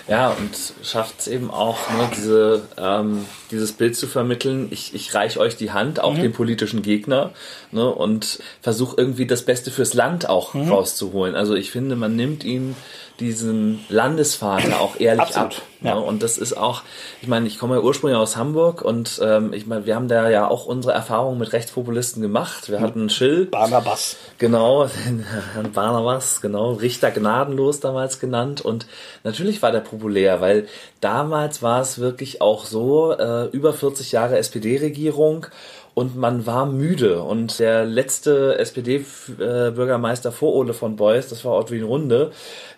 [0.09, 4.67] Ja, und schafft es eben auch, ne, diese, ähm, dieses Bild zu vermitteln.
[4.71, 6.21] Ich, ich reiche euch die Hand, auch mhm.
[6.21, 7.31] dem politischen Gegner,
[7.71, 10.69] ne, und versuche irgendwie das Beste fürs Land auch mhm.
[10.69, 11.35] rauszuholen.
[11.35, 12.75] Also ich finde, man nimmt ihm
[13.19, 15.61] diesen Landesvater auch ehrlich Absolut, ab.
[15.81, 15.95] Ja.
[15.95, 16.01] Ne?
[16.01, 16.83] Und das ist auch,
[17.21, 20.29] ich meine, ich komme ja ursprünglich aus Hamburg und ähm, ich meine, wir haben da
[20.29, 22.69] ja auch unsere Erfahrungen mit Rechtspopulisten gemacht.
[22.69, 23.45] Wir hatten Schill.
[23.45, 24.15] Barnabas.
[24.37, 24.87] Genau,
[25.53, 28.61] Herrn Barnabas, genau, Richter gnadenlos damals genannt.
[28.61, 28.85] Und
[29.23, 30.67] natürlich war der populär, weil
[31.01, 35.47] damals war es wirklich auch so, äh, über 40 Jahre SPD-Regierung
[35.93, 37.21] und man war müde.
[37.21, 42.31] Und der letzte SPD-Bürgermeister vor Ole von Beuys, das war Ottwin Runde,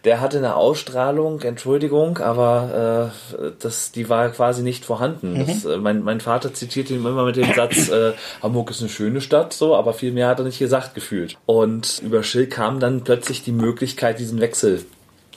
[0.05, 5.33] der hatte eine Ausstrahlung, Entschuldigung, aber äh, das, die war quasi nicht vorhanden.
[5.33, 5.47] Mhm.
[5.47, 8.89] Das, äh, mein, mein Vater zitiert ihn immer mit dem Satz, äh, Hamburg ist eine
[8.89, 11.37] schöne Stadt, so, aber viel mehr hat er nicht gesagt gefühlt.
[11.45, 14.83] Und über Schill kam dann plötzlich die Möglichkeit, diesen Wechsel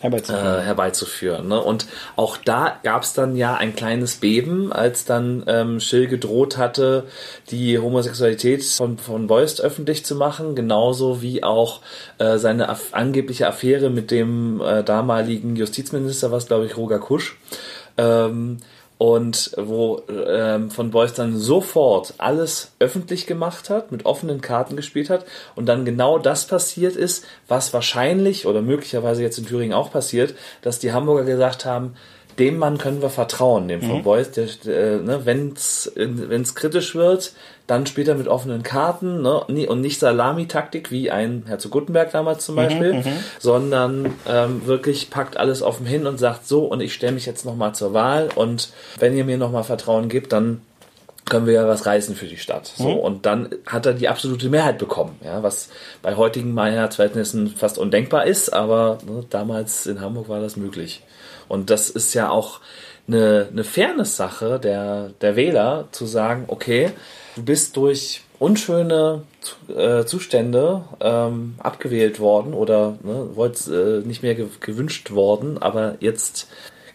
[0.04, 0.58] herbeizuführen.
[0.58, 1.60] Äh, herbeizuführen ne?
[1.60, 1.86] Und
[2.16, 7.04] auch da gab es dann ja ein kleines Beben, als dann ähm, Schill gedroht hatte,
[7.50, 11.80] die Homosexualität von, von Beust öffentlich zu machen, genauso wie auch
[12.18, 17.36] äh, seine aff angebliche Affäre mit dem äh, damaligen Justizminister, was glaube ich Roger Kusch.
[17.96, 18.58] Ähm,
[18.98, 25.10] und wo ähm, von Beuys dann sofort alles öffentlich gemacht hat, mit offenen Karten gespielt
[25.10, 25.26] hat
[25.56, 30.34] und dann genau das passiert ist, was wahrscheinlich oder möglicherweise jetzt in Thüringen auch passiert,
[30.62, 31.94] dass die Hamburger gesagt haben,
[32.38, 34.02] dem Mann können wir vertrauen, dem von mhm.
[34.02, 37.32] Beuys, der, äh, ne, wenn es kritisch wird,
[37.66, 42.44] dann spielt er mit offenen Karten ne, und nicht Salami-Taktik wie ein Herzog Gutenberg damals
[42.44, 46.80] zum mhm, Beispiel, mhm, sondern ähm, wirklich packt alles offen hin und sagt so und
[46.80, 50.60] ich stelle mich jetzt nochmal zur Wahl und wenn ihr mir nochmal Vertrauen gibt, dann
[51.24, 52.66] können wir ja was reißen für die Stadt.
[52.66, 52.98] So, mhm.
[52.98, 55.70] und dann hat er die absolute Mehrheit bekommen, ja, was
[56.02, 61.02] bei heutigen Mehrheitsverhältnissen fast undenkbar ist, aber ne, damals in Hamburg war das möglich.
[61.48, 62.60] Und das ist ja auch
[63.06, 66.90] eine, eine Fairness-Sache der, der Wähler, zu sagen, okay,
[67.36, 69.22] du bist durch unschöne
[69.68, 75.96] äh, Zustände ähm, abgewählt worden oder ne, wolltest, äh, nicht mehr ge gewünscht worden, aber
[76.00, 76.48] jetzt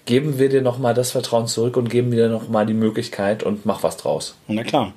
[0.09, 3.83] geben wir dir nochmal das Vertrauen zurück und geben dir nochmal die Möglichkeit und mach
[3.83, 4.35] was draus.
[4.47, 4.93] Na klar.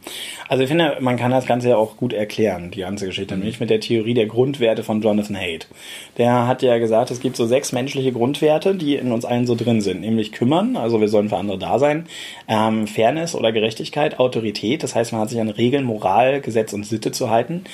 [0.48, 3.60] Also ich finde, man kann das Ganze ja auch gut erklären, die ganze Geschichte, nämlich
[3.60, 5.68] mit der Theorie der Grundwerte von Jonathan Haidt.
[6.16, 9.54] Der hat ja gesagt, es gibt so sechs menschliche Grundwerte, die in uns allen so
[9.54, 12.06] drin sind, nämlich kümmern, also wir sollen für andere da sein,
[12.48, 16.86] ähm, Fairness oder Gerechtigkeit, Autorität, das heißt, man hat sich an Regeln, Moral, Gesetz und
[16.86, 17.64] Sitte zu halten,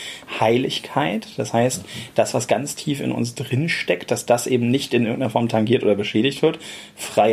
[0.40, 1.84] Heiligkeit, das heißt,
[2.16, 5.48] das, was ganz tief in uns drin steckt, dass das eben nicht in irgendeiner Form
[5.48, 6.58] tangiert oder beschädigt wird,
[6.96, 7.27] Freiheit,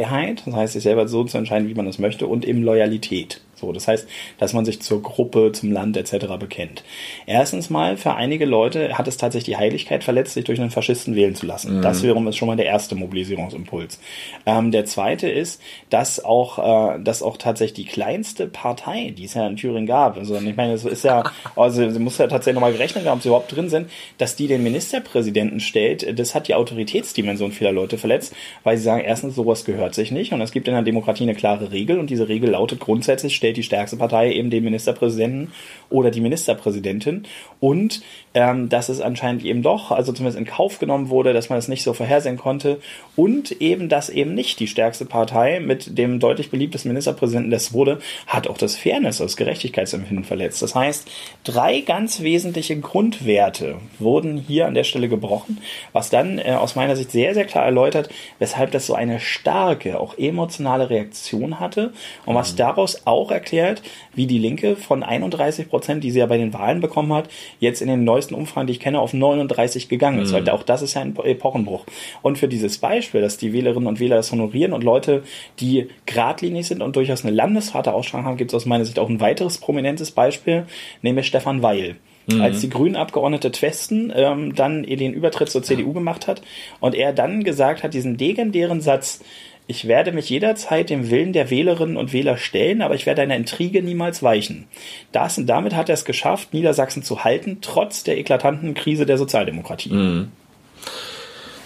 [0.45, 3.41] das heißt, sich selber so zu entscheiden, wie man das möchte, und eben Loyalität.
[3.65, 4.07] So, das heißt,
[4.37, 6.27] dass man sich zur Gruppe, zum Land etc.
[6.39, 6.83] bekennt.
[7.25, 11.15] Erstens mal, für einige Leute hat es tatsächlich die Heiligkeit verletzt, sich durch einen Faschisten
[11.15, 11.77] wählen zu lassen.
[11.77, 11.81] Mhm.
[11.81, 13.99] Das wiederum ist schon mal der erste Mobilisierungsimpuls.
[14.45, 19.33] Ähm, der zweite ist, dass auch, äh, dass auch tatsächlich die kleinste Partei, die es
[19.33, 21.23] ja in Thüringen gab, also ich meine, es ist ja,
[21.55, 23.89] also sie muss ja tatsächlich nochmal gerechnet haben, ob sie überhaupt drin sind,
[24.19, 29.03] dass die den Ministerpräsidenten stellt, das hat die Autoritätsdimension vieler Leute verletzt, weil sie sagen,
[29.03, 32.11] erstens, sowas gehört sich nicht und es gibt in der Demokratie eine klare Regel und
[32.11, 35.51] diese Regel lautet grundsätzlich, stellt die stärkste Partei eben den Ministerpräsidenten
[35.89, 37.23] oder die Ministerpräsidentin.
[37.59, 38.01] Und
[38.33, 41.67] ähm, dass es anscheinend eben doch, also zumindest in Kauf genommen wurde, dass man es
[41.67, 42.79] nicht so vorhersehen konnte.
[43.15, 47.99] Und eben, dass eben nicht die stärkste Partei mit dem deutlich beliebtesten Ministerpräsidenten das wurde,
[48.27, 50.61] hat auch das Fairness, das Gerechtigkeitsempfinden verletzt.
[50.61, 51.09] Das heißt,
[51.43, 55.59] drei ganz wesentliche Grundwerte wurden hier an der Stelle gebrochen,
[55.93, 59.99] was dann äh, aus meiner Sicht sehr, sehr klar erläutert, weshalb das so eine starke,
[59.99, 61.93] auch emotionale Reaktion hatte
[62.25, 62.57] und was mhm.
[62.57, 63.83] daraus auch erklärt,
[64.13, 67.29] wie die Linke von 31 Prozent, die sie ja bei den Wahlen bekommen hat,
[67.59, 70.31] jetzt in den neuesten Umfragen, die ich kenne, auf 39 gegangen ist.
[70.31, 70.35] Mhm.
[70.35, 71.85] Weil auch das ist ja ein Epochenbruch.
[72.21, 75.23] Und für dieses Beispiel, dass die Wählerinnen und Wähler das honorieren und Leute,
[75.59, 79.19] die geradlinig sind und durchaus eine Landesvaterausstrahlung haben, gibt es aus meiner Sicht auch ein
[79.19, 80.65] weiteres prominentes Beispiel,
[81.01, 81.97] nämlich Stefan Weil.
[82.27, 82.41] Mhm.
[82.41, 86.41] Als die grünen Abgeordnete Twesten ähm, dann den Übertritt zur CDU gemacht hat
[86.79, 89.21] und er dann gesagt hat, diesen legendären Satz,
[89.67, 93.35] ich werde mich jederzeit dem Willen der Wählerinnen und Wähler stellen, aber ich werde einer
[93.35, 94.67] Intrige niemals weichen.
[95.11, 99.17] Das und damit hat er es geschafft, Niedersachsen zu halten, trotz der eklatanten Krise der
[99.17, 99.93] Sozialdemokratie.
[99.93, 100.31] Mhm.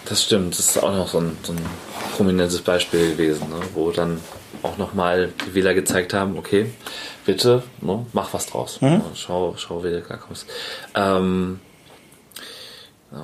[0.06, 1.58] Das stimmt, das ist auch noch so ein, so ein
[2.16, 3.60] prominentes Beispiel gewesen, ne?
[3.74, 4.20] wo dann
[4.62, 6.66] auch nochmal die Wähler gezeigt haben, okay,
[7.24, 8.80] bitte, ne, mach was draus.
[8.80, 9.02] Mhm.
[9.14, 10.46] Schau, schau, wie du klarkommst.
[10.94, 11.60] Ähm,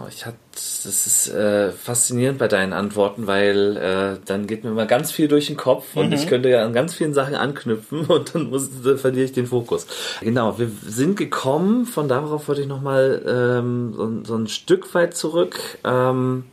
[0.09, 4.87] ich hatte, das ist äh, faszinierend bei deinen Antworten, weil äh, dann geht mir immer
[4.87, 6.13] ganz viel durch den Kopf und mhm.
[6.13, 9.47] ich könnte ja an ganz vielen Sachen anknüpfen und dann muss, dann verliere ich den
[9.47, 9.87] Fokus.
[10.21, 15.17] Genau, wir sind gekommen, von darauf wollte ich nochmal ähm, so, so ein Stück weit
[15.17, 15.59] zurück.
[15.85, 16.45] Ähm,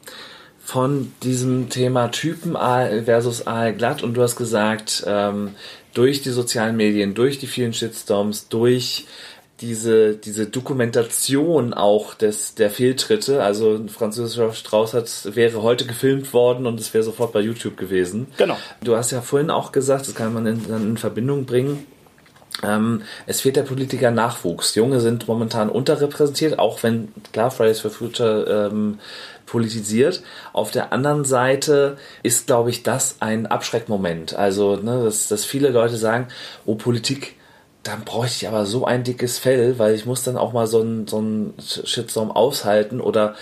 [0.66, 5.56] von diesem Thema Typen versus AL glatt und du hast gesagt, ähm,
[5.94, 9.06] durch die sozialen Medien, durch die vielen Shitstorms, durch
[9.64, 13.42] diese, diese Dokumentation auch des, der Fehltritte.
[13.42, 18.28] Also französischer Strauß hat, wäre heute gefilmt worden und es wäre sofort bei YouTube gewesen.
[18.38, 18.58] Genau.
[18.84, 21.88] Du hast ja vorhin auch gesagt, das kann man in, in Verbindung bringen.
[22.62, 24.76] Ähm, es fehlt der Politiker Nachwuchs.
[24.76, 29.00] Junge sind momentan unterrepräsentiert, auch wenn, klar, Fridays for Future ähm,
[29.46, 30.22] politisiert.
[30.52, 34.36] Auf der anderen Seite ist, glaube ich, das ein Abschreckmoment.
[34.36, 36.28] Also, ne, dass, dass viele Leute sagen,
[36.66, 37.36] oh, Politik,
[37.84, 40.80] dann bräuchte ich aber so ein dickes Fell, weil ich muss dann auch mal so
[40.80, 43.36] einen so einen Shitstorm aushalten oder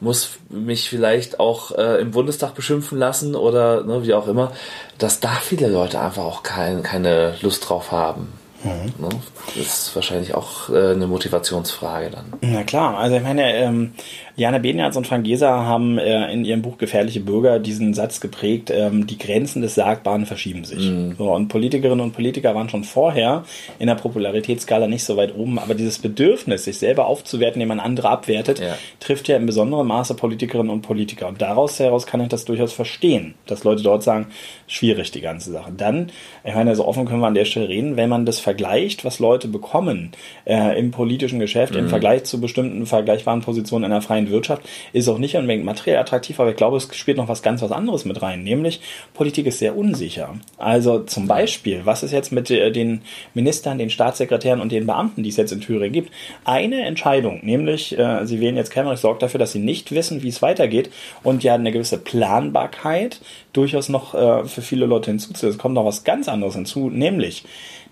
[0.00, 4.52] muss mich vielleicht auch äh, im Bundestag beschimpfen lassen oder ne, wie auch immer,
[4.98, 8.32] dass da viele Leute einfach auch kein, keine Lust drauf haben.
[8.64, 8.94] Mhm.
[8.98, 9.08] Ne?
[9.46, 12.32] Das ist wahrscheinlich auch äh, eine Motivationsfrage dann.
[12.40, 13.94] Na klar, also ich meine, ähm,
[14.36, 18.70] Jana Benjatz und Frank Geser haben äh, in ihrem Buch Gefährliche Bürger diesen Satz geprägt,
[18.70, 20.90] ähm, die Grenzen des Sagbaren verschieben sich.
[20.90, 21.16] Mhm.
[21.18, 23.44] So, und Politikerinnen und Politiker waren schon vorher
[23.78, 27.80] in der Popularitätsskala nicht so weit oben, aber dieses Bedürfnis, sich selber aufzuwerten, indem man
[27.80, 28.76] andere abwertet, ja.
[29.00, 31.28] trifft ja in besonderem Maße Politikerinnen und Politiker.
[31.28, 34.26] Und daraus heraus kann ich das durchaus verstehen, dass Leute dort sagen,
[34.66, 35.72] schwierig die ganze Sache.
[35.76, 36.10] Dann,
[36.44, 39.18] ich meine, so offen können wir an der Stelle reden, wenn man das vergleicht, was
[39.18, 40.12] Leute bekommen
[40.44, 41.80] äh, im politischen Geschäft mhm.
[41.80, 44.62] im Vergleich zu bestimmten vergleichbaren Positionen in der freien freien Wirtschaft
[44.92, 47.72] ist auch nicht unbedingt materiell attraktiv, aber ich glaube, es spielt noch was ganz was
[47.72, 48.80] anderes mit rein, nämlich
[49.14, 50.34] Politik ist sehr unsicher.
[50.58, 53.02] Also zum Beispiel, was ist jetzt mit äh, den
[53.34, 56.12] Ministern, den Staatssekretären und den Beamten, die es jetzt in Thüringen gibt?
[56.44, 60.28] Eine Entscheidung, nämlich äh, sie wählen jetzt Cameron, sorgt dafür, dass sie nicht wissen, wie
[60.28, 60.90] es weitergeht
[61.22, 63.20] und ja eine gewisse Planbarkeit
[63.52, 65.50] durchaus noch äh, für viele Leute hinzuzusetzen.
[65.50, 67.44] Es kommt noch was ganz anderes hinzu, nämlich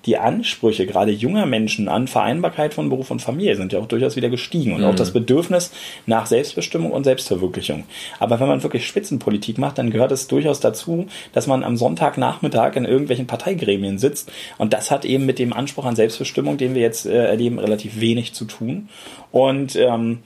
[0.07, 4.17] die Ansprüche gerade junger Menschen an Vereinbarkeit von Beruf und Familie sind ja auch durchaus
[4.17, 4.87] wieder gestiegen und mhm.
[4.87, 5.73] auch das Bedürfnis
[6.07, 7.85] nach Selbstbestimmung und Selbstverwirklichung.
[8.19, 12.77] Aber wenn man wirklich Spitzenpolitik macht, dann gehört es durchaus dazu, dass man am Sonntagnachmittag
[12.77, 16.83] in irgendwelchen Parteigremien sitzt und das hat eben mit dem Anspruch an Selbstbestimmung, den wir
[16.83, 18.89] jetzt äh, erleben, relativ wenig zu tun.
[19.33, 20.21] Und ähm,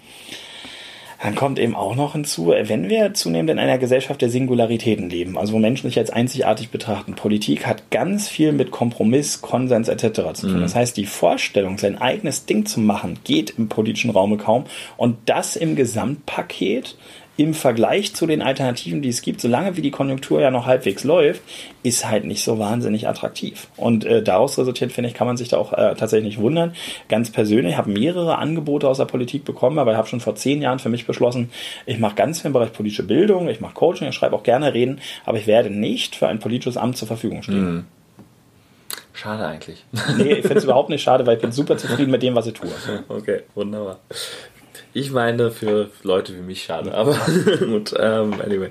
[1.24, 5.38] Dann kommt eben auch noch hinzu, wenn wir zunehmend in einer Gesellschaft der Singularitäten leben,
[5.38, 10.34] also wo Menschen sich als einzigartig betrachten, Politik hat ganz viel mit Kompromiss, Konsens etc.
[10.34, 10.58] zu tun.
[10.58, 10.60] Mhm.
[10.60, 14.64] Das heißt, die Vorstellung, sein eigenes Ding zu machen, geht im politischen Raume kaum.
[14.98, 16.94] Und das im Gesamtpaket
[17.36, 21.02] im Vergleich zu den Alternativen, die es gibt, solange wie die Konjunktur ja noch halbwegs
[21.02, 21.42] läuft,
[21.82, 23.66] ist halt nicht so wahnsinnig attraktiv.
[23.76, 26.74] Und äh, daraus resultiert, finde ich, kann man sich da auch äh, tatsächlich nicht wundern.
[27.08, 30.62] Ganz persönlich habe mehrere Angebote aus der Politik bekommen, aber ich habe schon vor zehn
[30.62, 31.50] Jahren für mich beschlossen,
[31.86, 34.72] ich mache ganz viel im Bereich politische Bildung, ich mache Coaching, ich schreibe auch gerne
[34.72, 37.74] Reden, aber ich werde nicht für ein politisches Amt zur Verfügung stehen.
[37.74, 37.84] Mhm.
[39.12, 39.84] Schade eigentlich.
[40.18, 42.48] Nee, ich finde es überhaupt nicht schade, weil ich bin super zufrieden mit dem, was
[42.48, 42.68] ich tue.
[43.08, 44.00] Okay, wunderbar.
[44.96, 47.14] Ich meine für Leute wie mich schade, aber
[47.58, 48.70] gut, ähm, anyway.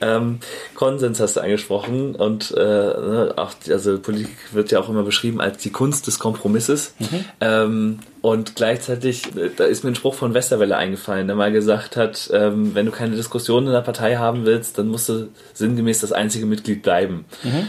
[0.00, 0.38] Ähm,
[0.76, 5.40] Konsens hast du angesprochen und äh, ne, auch, also Politik wird ja auch immer beschrieben
[5.40, 6.94] als die Kunst des Kompromisses.
[7.00, 7.24] Mhm.
[7.40, 11.96] Ähm, und gleichzeitig, äh, da ist mir ein Spruch von Westerwelle eingefallen, der mal gesagt
[11.96, 16.00] hat, ähm, wenn du keine Diskussion in der Partei haben willst, dann musst du sinngemäß
[16.02, 17.24] das einzige Mitglied bleiben.
[17.42, 17.66] Mhm.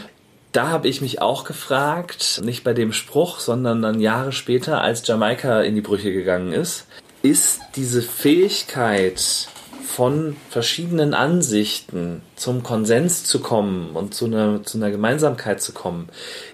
[0.51, 5.05] Da habe ich mich auch gefragt, nicht bei dem Spruch, sondern dann Jahre später, als
[5.07, 6.85] Jamaika in die Brüche gegangen ist,
[7.25, 9.47] ist diese Fähigkeit
[9.83, 16.09] von verschiedenen Ansichten zum Konsens zu kommen und zu einer, zu einer Gemeinsamkeit zu kommen,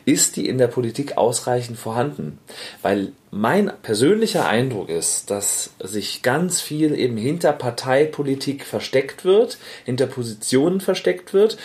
[0.05, 2.39] ist die in der Politik ausreichend vorhanden?
[2.82, 10.05] Weil mein persönlicher Eindruck ist, dass sich ganz viel eben hinter Parteipolitik versteckt wird, hinter
[10.05, 11.57] Positionen versteckt wird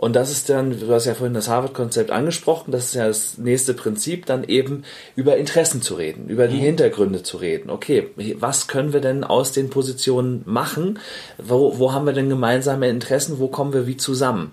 [0.00, 3.36] und das ist dann, du hast ja vorhin das Harvard-Konzept angesprochen, das ist ja das
[3.36, 4.84] nächste Prinzip, dann eben
[5.14, 6.62] über Interessen zu reden, über die mhm.
[6.62, 7.68] Hintergründe zu reden.
[7.68, 10.98] Okay, was können wir denn aus den Positionen machen?
[11.36, 13.40] Wo, wo haben wir denn gemeinsame Interessen?
[13.40, 14.52] Wo kommen wir wie zusammen?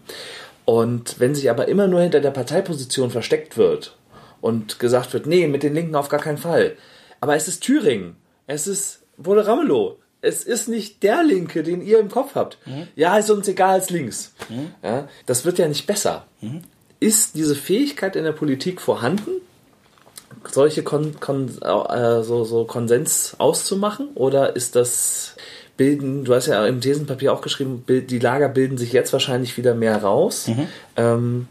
[0.66, 3.95] Und wenn sich aber immer nur hinter der Parteiposition versteckt wird
[4.41, 6.76] und gesagt wird, nee, mit den Linken auf gar keinen Fall.
[7.22, 8.18] Aber es ist Thüringen.
[8.48, 12.57] Es ist Wolle Ramelow es ist nicht der Linke, den ihr im Kopf habt.
[12.65, 12.88] Mhm.
[12.95, 14.34] Ja, ist uns egal als links.
[14.49, 14.72] Mhm.
[14.84, 16.26] Ja, das wird ja nicht besser.
[16.41, 16.61] Mhm.
[16.99, 19.30] Ist diese Fähigkeit in der Politik vorhanden,
[20.49, 24.09] solche Kon Kon äh, so, so Konsens auszumachen?
[24.15, 25.36] Oder ist das
[25.78, 29.76] bilden, du hast ja im Thesenpapier auch geschrieben, die Lager bilden sich jetzt wahrscheinlich wieder
[29.76, 30.47] mehr raus.
[30.47, 30.68] Mhm.
[30.97, 31.47] Ähm,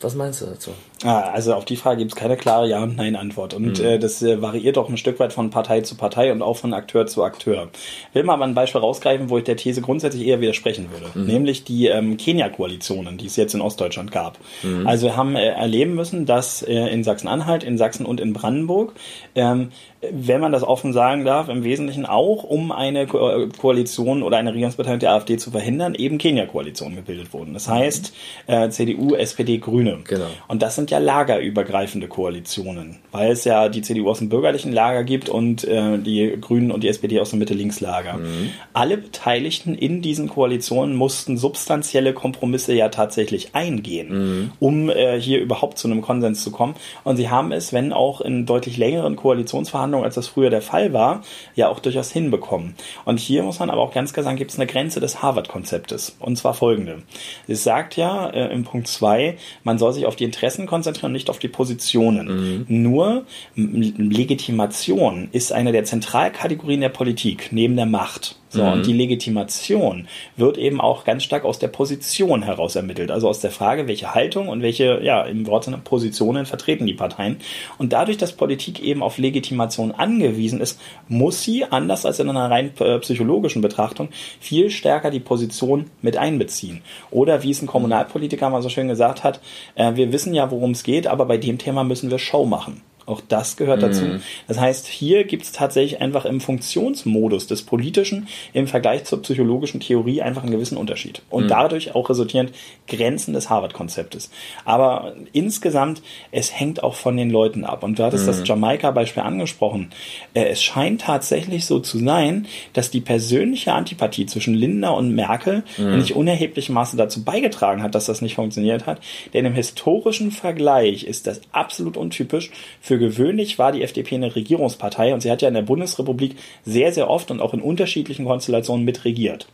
[0.00, 0.72] was meinst du dazu?
[1.04, 3.54] Ah, also auf die Frage gibt es keine klare Ja- und Nein-Antwort.
[3.54, 3.84] Und mhm.
[3.84, 6.74] äh, das äh, variiert auch ein Stück weit von Partei zu Partei und auch von
[6.74, 7.68] Akteur zu Akteur.
[8.08, 11.16] Ich will mal ein Beispiel rausgreifen, wo ich der These grundsätzlich eher widersprechen würde.
[11.16, 11.26] Mhm.
[11.26, 14.38] Nämlich die ähm, Kenia-Koalitionen, die es jetzt in Ostdeutschland gab.
[14.62, 14.86] Mhm.
[14.86, 18.94] Also wir haben äh, erleben müssen, dass äh, in Sachsen-Anhalt, in Sachsen und in Brandenburg
[19.36, 19.70] ähm,
[20.00, 24.52] wenn man das offen sagen darf, im Wesentlichen auch, um eine Ko Koalition oder eine
[24.52, 27.52] Regierungspartei der AfD zu verhindern, eben Kenia-Koalitionen gebildet wurden.
[27.52, 28.14] Das heißt
[28.46, 29.98] äh, CDU, SPD, Grüne.
[30.04, 30.26] Genau.
[30.46, 35.04] Und das sind ja lagerübergreifende Koalitionen, weil es ja die CDU aus dem bürgerlichen Lager
[35.04, 38.18] gibt und äh, die Grünen und die SPD aus dem Mitte-Links-Lager.
[38.18, 38.50] Mhm.
[38.72, 44.50] Alle Beteiligten in diesen Koalitionen mussten substanzielle Kompromisse ja tatsächlich eingehen, mhm.
[44.60, 46.74] um äh, hier überhaupt zu einem Konsens zu kommen.
[47.04, 50.62] Und sie haben es, wenn auch in deutlich längeren Koalitionsverhandlungen, Verhandlungen, als das früher der
[50.62, 51.22] Fall war,
[51.54, 52.74] ja auch durchaus hinbekommen.
[53.04, 56.16] Und hier muss man aber auch ganz klar sagen, gibt es eine Grenze des Harvard-Konzeptes.
[56.20, 57.02] Und zwar folgende.
[57.46, 61.12] Es sagt ja äh, im Punkt 2, man soll sich auf die Interessen konzentrieren und
[61.12, 62.66] nicht auf die Positionen.
[62.68, 62.82] Mhm.
[62.82, 63.24] Nur
[63.54, 68.36] Legitimation ist eine der Zentralkategorien der Politik, neben der Macht.
[68.50, 68.72] So, mhm.
[68.72, 73.10] und die Legitimation wird eben auch ganz stark aus der Position heraus ermittelt.
[73.10, 77.38] Also aus der Frage, welche Haltung und welche, ja, im Wort Positionen vertreten die Parteien.
[77.76, 82.50] Und dadurch, dass Politik eben auf Legitimation angewiesen ist, muss sie, anders als in einer
[82.50, 84.08] rein äh, psychologischen Betrachtung,
[84.40, 86.82] viel stärker die Position mit einbeziehen.
[87.10, 89.40] Oder wie es ein Kommunalpolitiker mal so schön gesagt hat,
[89.74, 92.82] äh, wir wissen ja, worum es geht, aber bei dem Thema müssen wir Show machen.
[93.08, 94.04] Auch das gehört dazu.
[94.04, 94.22] Mhm.
[94.46, 99.80] Das heißt, hier gibt es tatsächlich einfach im Funktionsmodus des Politischen im Vergleich zur psychologischen
[99.80, 101.22] Theorie einfach einen gewissen Unterschied.
[101.30, 101.48] Und mhm.
[101.48, 102.52] dadurch auch resultierend
[102.86, 104.30] Grenzen des Harvard-Konzeptes.
[104.66, 106.02] Aber insgesamt,
[106.32, 107.82] es hängt auch von den Leuten ab.
[107.82, 108.28] Und du hattest mhm.
[108.28, 109.90] das Jamaika-Beispiel angesprochen.
[110.34, 115.64] Äh, es scheint tatsächlich so zu sein, dass die persönliche Antipathie zwischen Lindner und Merkel
[115.78, 115.92] mhm.
[115.92, 119.00] in nicht unerheblichem Maße dazu beigetragen hat, dass das nicht funktioniert hat.
[119.32, 122.50] Denn im historischen Vergleich ist das absolut untypisch
[122.82, 126.36] für für gewöhnlich war die FDP eine Regierungspartei und sie hat ja in der Bundesrepublik
[126.64, 129.46] sehr, sehr oft und auch in unterschiedlichen Konstellationen mitregiert.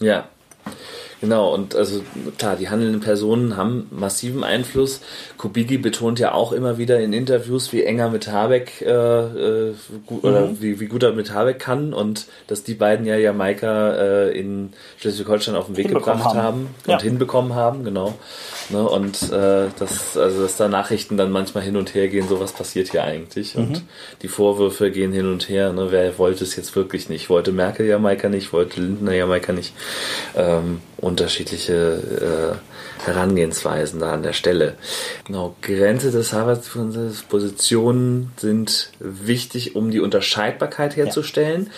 [0.00, 0.28] Ja.
[1.20, 2.02] Genau, und also
[2.36, 5.00] klar, die handelnden Personen haben massiven Einfluss.
[5.38, 10.22] Kubigi betont ja auch immer wieder in Interviews, wie enger mit Habeck äh, äh, gut,
[10.22, 10.28] mhm.
[10.28, 14.38] oder wie, wie gut er mit Habeck kann und dass die beiden ja Jamaika äh,
[14.38, 17.00] in Schleswig-Holstein auf den Weg gebracht haben, haben und ja.
[17.00, 18.14] hinbekommen haben, genau.
[18.68, 22.40] Ne, und äh, dass, also dass da Nachrichten dann manchmal hin und her gehen, so
[22.40, 23.54] was passiert hier eigentlich.
[23.54, 23.62] Mhm.
[23.62, 23.82] Und
[24.22, 27.30] die Vorwürfe gehen hin und her, ne, wer wollte es jetzt wirklich nicht?
[27.30, 29.72] Wollte Merkel Jamaika nicht, wollte Lindner Jamaika nicht.
[30.36, 34.74] Ähm, unterschiedliche äh, Herangehensweisen da an der Stelle.
[35.24, 41.70] Genau, Grenze des Arbeitsplatzes, Positionen sind wichtig, um die Unterscheidbarkeit herzustellen.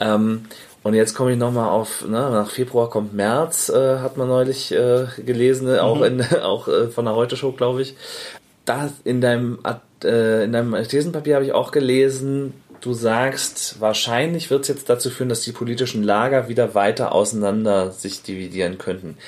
[0.00, 0.14] Ja.
[0.14, 0.46] Ähm,
[0.82, 4.70] und jetzt komme ich nochmal auf, ne, nach Februar kommt März, äh, hat man neulich
[4.70, 5.78] äh, gelesen, mhm.
[5.80, 7.96] auch, in, auch äh, von der Heute-Show, glaube ich.
[8.64, 9.58] Da in deinem,
[10.04, 12.54] äh, in deinem Thesenpapier habe ich auch gelesen,
[12.86, 17.90] du sagst, wahrscheinlich wird es jetzt dazu führen, dass die politischen Lager wieder weiter auseinander
[17.90, 19.18] sich dividieren könnten.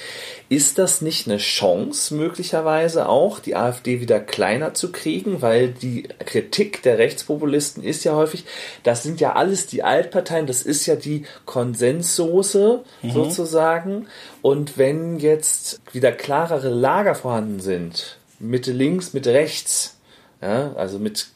[0.48, 5.42] Ist das nicht eine Chance möglicherweise auch, die AfD wieder kleiner zu kriegen?
[5.42, 8.44] Weil die Kritik der Rechtspopulisten ist ja häufig,
[8.84, 13.11] das sind ja alles die Altparteien, das ist ja die Konsenssoße mhm.
[13.11, 14.06] sozusagen.
[14.40, 19.96] Und wenn jetzt wieder klarere Lager vorhanden sind, Mitte links, Mitte rechts,
[20.40, 21.26] ja, also mit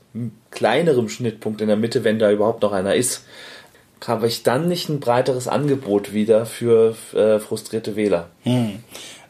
[0.50, 3.24] kleinerem Schnittpunkt in der Mitte, wenn da überhaupt noch einer ist,
[4.06, 8.30] habe ich dann nicht ein breiteres Angebot wieder für äh, frustrierte Wähler.
[8.42, 8.80] Hm.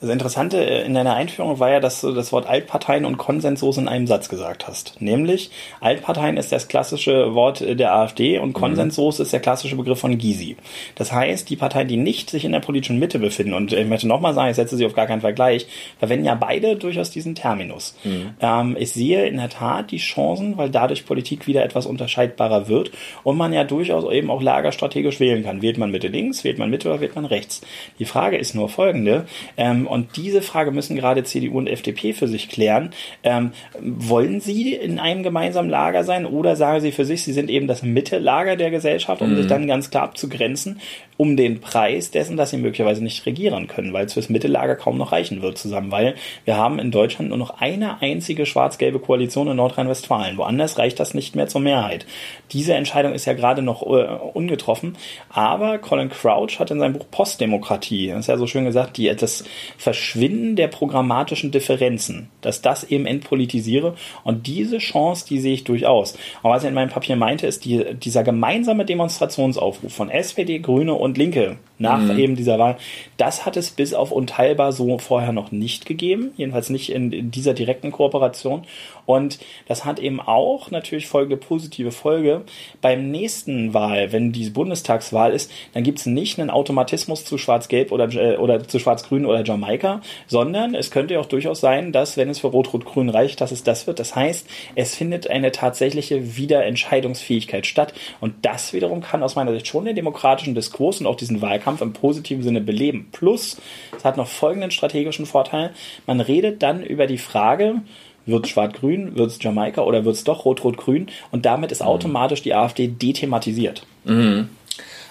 [0.03, 3.79] Das Interessante äh, in deiner Einführung war ja, dass du das Wort Altparteien und Konsensus
[3.79, 5.01] in einem Satz gesagt hast.
[5.01, 5.51] Nämlich,
[5.81, 8.53] Altparteien ist das klassische Wort der AfD und.
[8.53, 9.23] Konsensus mhm.
[9.23, 10.57] ist der klassische Begriff von Gysi.
[10.97, 14.09] Das heißt, die Parteien, die nicht sich in der politischen Mitte befinden, und ich möchte
[14.09, 15.69] nochmal sagen, ich setze sie auf gar keinen Vergleich,
[16.01, 17.97] verwenden ja beide durchaus diesen Terminus.
[18.03, 18.31] Mhm.
[18.41, 22.91] Ähm, ich sehe in der Tat die Chancen, weil dadurch Politik wieder etwas unterscheidbarer wird
[23.23, 25.63] und man ja durchaus eben auch lagerstrategisch wählen kann.
[25.63, 27.63] Wählt man Mitte links, wählt man Mitte oder wählt man rechts?
[28.01, 29.27] Die Frage ist nur folgende,
[29.57, 32.91] ähm, und diese Frage müssen gerade CDU und FDP für sich klären.
[33.23, 37.51] Ähm, wollen sie in einem gemeinsamen Lager sein oder sagen sie für sich, sie sind
[37.51, 39.37] eben das Mittellager der Gesellschaft, um mhm.
[39.37, 40.81] sich dann ganz klar abzugrenzen?
[41.23, 44.99] Um den Preis dessen, dass sie möglicherweise nicht regieren können, weil es fürs Mittellager kaum
[44.99, 49.47] noch reichen wird zusammen, weil wir haben in Deutschland nur noch eine einzige schwarz-gelbe Koalition
[49.47, 50.37] in Nordrhein-Westfalen.
[50.37, 52.07] Woanders reicht das nicht mehr zur Mehrheit.
[52.51, 54.05] Diese Entscheidung ist ja gerade noch äh,
[54.35, 54.97] ungetroffen,
[55.29, 59.15] aber Colin Crouch hat in seinem Buch Postdemokratie, das ist ja so schön gesagt, die,
[59.15, 59.45] das
[59.79, 63.95] Verschwinden der programmatischen Differenzen, dass das eben entpolitisiere
[64.25, 66.19] und diese Chance, die sehe ich durchaus.
[66.43, 70.95] Aber was er in meinem Papier meinte, ist die, dieser gemeinsame Demonstrationsaufruf von SPD, Grüne
[70.95, 72.19] und und Linke nach mhm.
[72.19, 72.77] eben dieser Wahl.
[73.19, 77.31] Das hat es bis auf unteilbar so vorher noch nicht gegeben, jedenfalls nicht in, in
[77.31, 78.63] dieser direkten Kooperation.
[79.05, 82.43] Und das hat eben auch natürlich folgende positive Folge.
[82.81, 87.91] Beim nächsten Wahl, wenn die Bundestagswahl ist, dann gibt es nicht einen Automatismus zu Schwarz-Gelb
[87.91, 92.29] oder, äh, oder zu Schwarz-Grün oder Jamaika, sondern es könnte auch durchaus sein, dass, wenn
[92.29, 93.99] es für Rot-Rot-Grün reicht, dass es das wird.
[93.99, 97.93] Das heißt, es findet eine tatsächliche Wiederentscheidungsfähigkeit statt.
[98.21, 101.81] Und das wiederum kann aus meiner Sicht schon den demokratischen Diskurs und auch diesen Wahlkampf
[101.81, 103.09] im positiven Sinne beleben.
[103.13, 103.57] Plus,
[103.97, 105.73] es hat noch folgenden strategischen Vorteil.
[106.07, 107.83] Man redet dann über die Frage,
[108.27, 111.89] wird es schwarz-grün, wird es Jamaika oder wird es doch rot-rot-grün und damit ist mhm.
[111.89, 113.87] automatisch die AfD dethematisiert.
[114.05, 114.49] Mhm.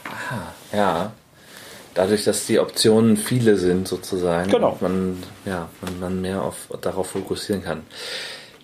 [0.05, 1.13] Aha, ja.
[1.93, 4.77] Dadurch, dass die Optionen viele sind sozusagen genau.
[4.79, 7.82] man, ja, man, man mehr auf, darauf fokussieren kann.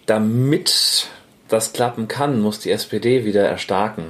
[0.05, 1.07] Damit
[1.49, 4.05] das klappen kann, muss die SPD wieder erstarken.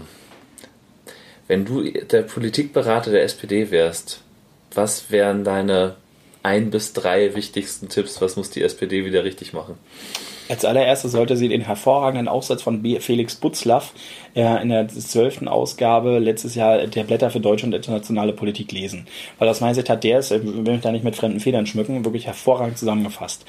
[1.47, 4.21] Wenn du der Politikberater der SPD wärst,
[4.73, 5.95] was wären deine
[6.43, 8.21] ein bis drei wichtigsten Tipps?
[8.21, 9.77] Was muss die SPD wieder richtig machen?
[10.49, 13.93] Als allererstes sollte sie den hervorragenden Aufsatz von Felix Butzlaff
[14.35, 19.07] äh, in der zwölften Ausgabe letztes Jahr der Blätter für deutsche und internationale Politik lesen.
[19.39, 21.65] Weil aus meiner Sicht hat der es, äh, will mich da nicht mit fremden Federn
[21.65, 23.45] schmücken, wirklich hervorragend zusammengefasst.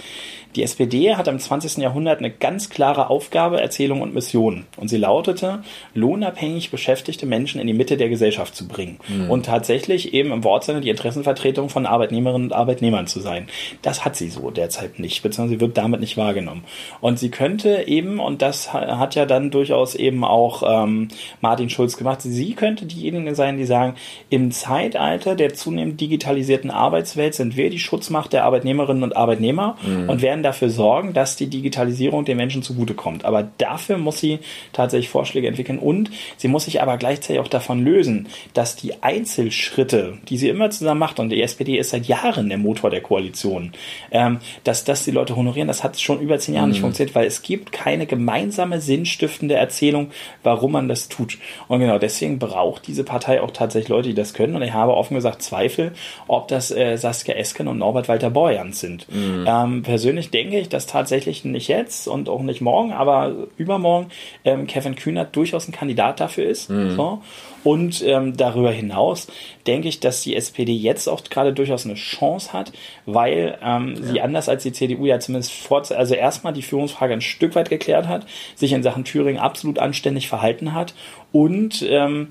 [0.56, 1.82] Die SPD hat im 20.
[1.82, 4.64] Jahrhundert eine ganz klare Aufgabe, Erzählung und Mission.
[4.76, 5.62] Und sie lautete,
[5.94, 8.98] lohnabhängig beschäftigte Menschen in die Mitte der Gesellschaft zu bringen.
[9.08, 9.30] Mhm.
[9.30, 13.48] Und tatsächlich eben im Wortsinne die Interessenvertretung von Arbeitnehmerinnen und Arbeitnehmern zu sein.
[13.82, 16.64] Das hat sie so derzeit nicht, beziehungsweise wird damit nicht wahrgenommen.
[17.00, 21.08] Und sie könnte eben, und das hat ja dann durchaus eben auch ähm,
[21.40, 23.94] Martin Schulz gemacht, sie könnte diejenige sein, die sagen,
[24.30, 30.08] im Zeitalter der zunehmend digitalisierten Arbeitswelt sind wir die Schutzmacht der Arbeitnehmerinnen und Arbeitnehmer mhm.
[30.08, 33.24] und werden dafür sorgen, dass die Digitalisierung den Menschen zugutekommt.
[33.24, 34.38] Aber dafür muss sie
[34.72, 40.18] tatsächlich Vorschläge entwickeln und sie muss sich aber gleichzeitig auch davon lösen, dass die Einzelschritte,
[40.28, 43.72] die sie immer zusammen macht, und die SPD ist seit Jahren der Motor der Koalition,
[44.10, 46.72] ähm, dass das die Leute honorieren, das hat schon über zehn Jahre mhm.
[46.72, 50.10] nicht nicht funktioniert, weil es gibt keine gemeinsame sinnstiftende Erzählung,
[50.42, 51.38] warum man das tut.
[51.68, 54.56] Und genau deswegen braucht diese Partei auch tatsächlich Leute, die das können.
[54.56, 55.92] Und ich habe offen gesagt Zweifel,
[56.26, 59.06] ob das äh, Saskia Esken und Norbert Walter Borjans sind.
[59.46, 64.09] Ähm, persönlich denke ich, dass tatsächlich nicht jetzt und auch nicht morgen, aber übermorgen
[64.44, 66.68] ähm, Kevin Kühnert durchaus ein Kandidat dafür ist.
[66.96, 67.22] So.
[67.68, 69.26] Und ähm, darüber hinaus
[69.66, 72.72] denke ich, dass die SPD jetzt auch gerade durchaus eine Chance hat,
[73.04, 77.20] weil ähm, sie anders als die CDU ja zumindest vor, also erstmal die Führungsfrage ein
[77.20, 80.94] Stück weit geklärt hat, sich in Sachen Thüringen absolut anständig verhalten hat
[81.30, 82.28] und ähm,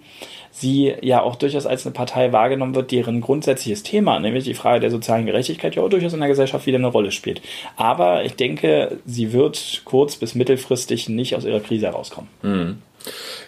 [0.50, 4.80] sie ja auch durchaus als eine Partei wahrgenommen wird, deren grundsätzliches Thema, nämlich die Frage
[4.80, 7.44] der sozialen Gerechtigkeit, ja auch durchaus in der Gesellschaft wieder eine Rolle spielt.
[7.76, 12.28] Aber ich denke, sie wird kurz- bis mittelfristig nicht aus ihrer Krise herauskommen.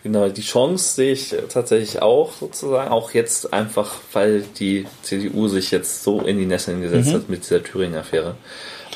[0.03, 5.71] Genau, die Chance sehe ich tatsächlich auch sozusagen, auch jetzt einfach, weil die CDU sich
[5.71, 8.35] jetzt so in die Nesseln gesetzt hat mit dieser Thüringen-Affäre.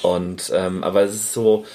[0.02, 1.66] Und ähm, aber es ist so,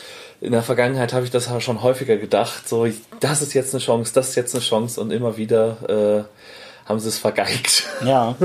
[0.40, 2.86] in der Vergangenheit habe ich das schon häufiger gedacht, so,
[3.20, 6.98] das ist jetzt eine Chance, das ist jetzt eine Chance und immer wieder äh, haben
[6.98, 7.84] sie es vergeigt.
[8.06, 8.36] Ja,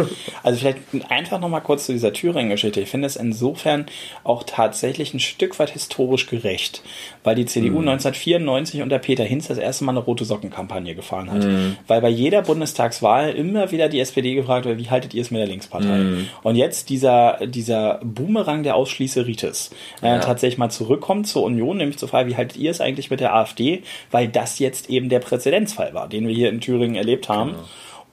[0.42, 0.80] also vielleicht
[1.10, 2.82] einfach nochmal kurz zu dieser Thüringen-Geschichte.
[2.82, 3.86] Ich finde es insofern
[4.24, 6.82] auch tatsächlich ein Stück weit historisch gerecht,
[7.24, 11.46] weil die CDU 1994 unter Peter Hinz das erste Mal eine rote Sockenkampagne gefahren hat.
[11.88, 15.40] Weil bei jeder Bundestagswahl immer wieder die SPD gefragt wird, wie haltet ihr es mit
[15.40, 16.26] der Linkspartei?
[16.42, 19.70] Und jetzt dieser, dieser Boomerang der Ausschließeritis
[20.02, 20.20] äh, Ja.
[20.20, 23.36] tatsächlich mal zurückkommt zur Union, nämlich zur Frage, wie haltet ihr es eigentlich mit der
[23.36, 23.84] AfD?
[24.10, 27.54] Weil das jetzt eben der Präzedenzfall war, den wir hier in Thüringen erlebt haben.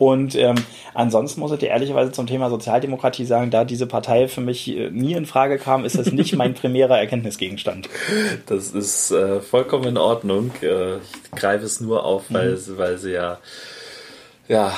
[0.00, 0.54] Und ähm,
[0.94, 4.88] ansonsten muss ich dir ehrlicherweise zum Thema Sozialdemokratie sagen, da diese Partei für mich äh,
[4.90, 7.90] nie in Frage kam, ist das nicht mein primärer Erkenntnisgegenstand.
[8.46, 10.52] Das ist äh, vollkommen in Ordnung.
[10.62, 13.38] Äh, ich greife es nur auf, weil, sie- weil sie ja
[14.50, 14.76] ja,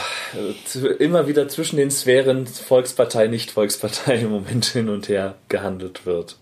[0.98, 6.36] immer wieder zwischen den Sphären Volkspartei, Nicht-Volkspartei im Moment hin und her gehandelt wird.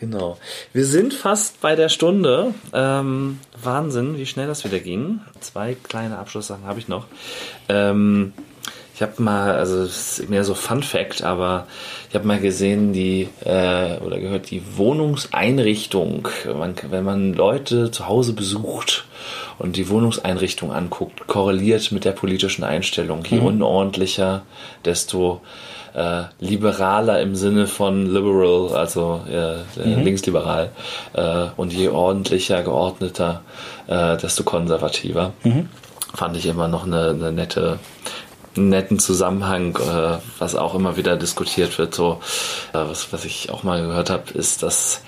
[0.00, 0.38] Genau.
[0.72, 2.54] Wir sind fast bei der Stunde.
[2.72, 5.20] Ähm, Wahnsinn, wie schnell das wieder ging.
[5.40, 7.06] Zwei kleine Abschlusssachen habe ich noch.
[7.68, 8.32] Ähm,
[8.94, 11.66] ich habe mal, also es ist mehr so Fun Fact, aber
[12.08, 18.06] ich habe mal gesehen, die äh, oder gehört die Wohnungseinrichtung, man, wenn man Leute zu
[18.06, 19.04] Hause besucht
[19.58, 23.24] und die Wohnungseinrichtung anguckt, korreliert mit der politischen Einstellung.
[23.28, 24.42] Je unordentlicher,
[24.84, 25.40] desto
[25.94, 30.70] äh, liberaler im Sinne von liberal, also äh, äh, linksliberal,
[31.14, 33.42] äh, und je ordentlicher, geordneter,
[33.88, 35.32] äh, desto konservativer.
[36.14, 37.80] Fand ich immer noch eine, eine nette
[38.56, 41.94] netten Zusammenhang, äh, was auch immer wieder diskutiert wird.
[41.94, 42.20] So,
[42.72, 45.02] äh, was, was ich auch mal gehört habe, ist, dass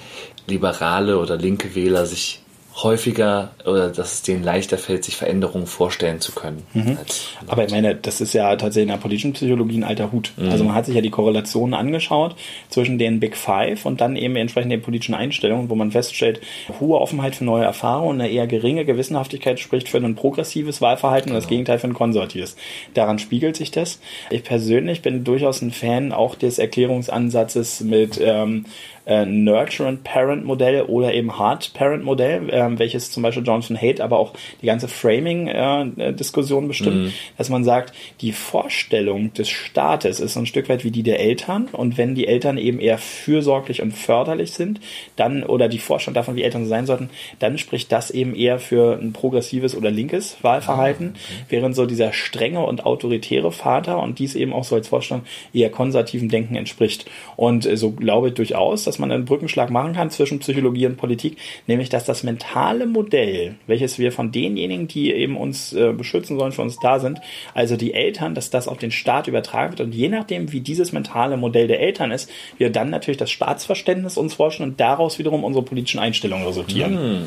[0.47, 2.41] liberale oder linke Wähler sich
[2.83, 6.63] häufiger oder dass es denen leichter fällt, sich Veränderungen vorstellen zu können.
[6.99, 10.33] Als, Aber ich meine, das ist ja tatsächlich in der politischen Psychologie ein alter Hut.
[10.51, 12.37] Also man hat sich ja die Korrelationen angeschaut
[12.69, 16.41] zwischen den Big Five und dann eben entsprechend den politischen Einstellungen, wo man feststellt,
[16.79, 21.37] hohe Offenheit für neue Erfahrungen, eine eher geringe Gewissenhaftigkeit spricht für ein progressives Wahlverhalten und
[21.37, 22.57] das Gegenteil für ein konservatives.
[22.93, 24.01] Daran spiegelt sich das.
[24.31, 28.67] Ich persönlich bin durchaus ein Fan auch des Erklärungsansatzes mit ähm,
[29.07, 34.01] äh, Nurturant Parent Modell oder eben Hard Parent Modell, ähm, welches zum Beispiel Jonathan Haidt,
[34.01, 40.41] aber auch die ganze Framing-Diskussion bestimmt, dass man sagt, die Vorstellung des Staates ist so
[40.41, 43.93] ein Stück weit wie die der Eltern und wenn die Eltern eben eher fürsorglich und
[43.93, 44.81] förderlich sind,
[45.15, 48.99] dann oder die Vorstellung davon, wie Eltern sein sollten, dann spricht das eben eher für
[49.01, 51.15] ein progressives oder linkes Wahlverhalten,
[51.49, 55.71] während so dieser strenge und autoritäre Vater und dies eben auch so als Vorstellung eher
[55.71, 57.07] konservativen Denken entspricht.
[57.37, 60.97] Und äh, so glaube ich durchaus, dass man einen Brückenschlag machen kann zwischen Psychologie und
[60.97, 66.39] Politik, nämlich dass das mentale Modell, welches wir von denjenigen, die eben uns äh, beschützen
[66.39, 67.21] sollen, für uns da sind,
[67.55, 70.93] also die Eltern, dass das auf den Staat übertragen wird und je nachdem, wie dieses
[70.93, 75.45] mentale Modell der Eltern ist, wir dann natürlich das Staatsverständnis uns forschen und daraus wiederum
[75.45, 77.25] unsere politischen Einstellungen resultieren.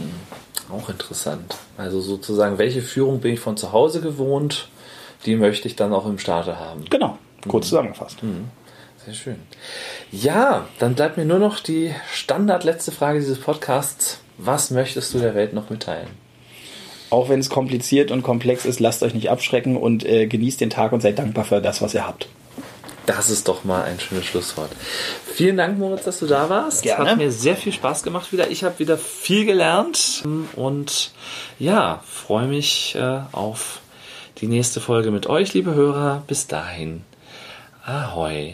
[0.72, 1.58] Auch interessant.
[1.78, 4.70] Also sozusagen, welche Führung bin ich von zu Hause gewohnt,
[5.26, 6.86] die möchte ich dann auch im Staate haben.
[6.90, 7.18] Genau,
[7.48, 8.20] kurz zusammengefasst.
[9.10, 9.38] Sehr schön.
[10.12, 14.20] Ja, dann bleibt mir nur noch die Standard letzte Frage dieses Podcasts.
[14.38, 16.10] Was möchtest du der Welt noch mitteilen?
[17.10, 20.70] Auch wenn es kompliziert und komplex ist, lasst euch nicht abschrecken und äh, genießt den
[20.70, 22.30] Tag und seid dankbar für das, was ihr habt.
[23.08, 24.70] Das ist doch mal ein schönes Schlusswort.
[25.26, 26.84] Vielen Dank, Moritz, dass du da warst.
[26.84, 27.10] Gerne.
[27.10, 28.52] Hat mir sehr viel Spaß gemacht wieder.
[28.52, 30.24] Ich habe wieder viel gelernt
[30.56, 31.10] und
[31.58, 33.80] ja, freue mich äh, auf
[34.38, 36.22] die nächste Folge mit euch, liebe Hörer.
[36.28, 37.02] Bis dahin.
[37.90, 38.54] Ahoi.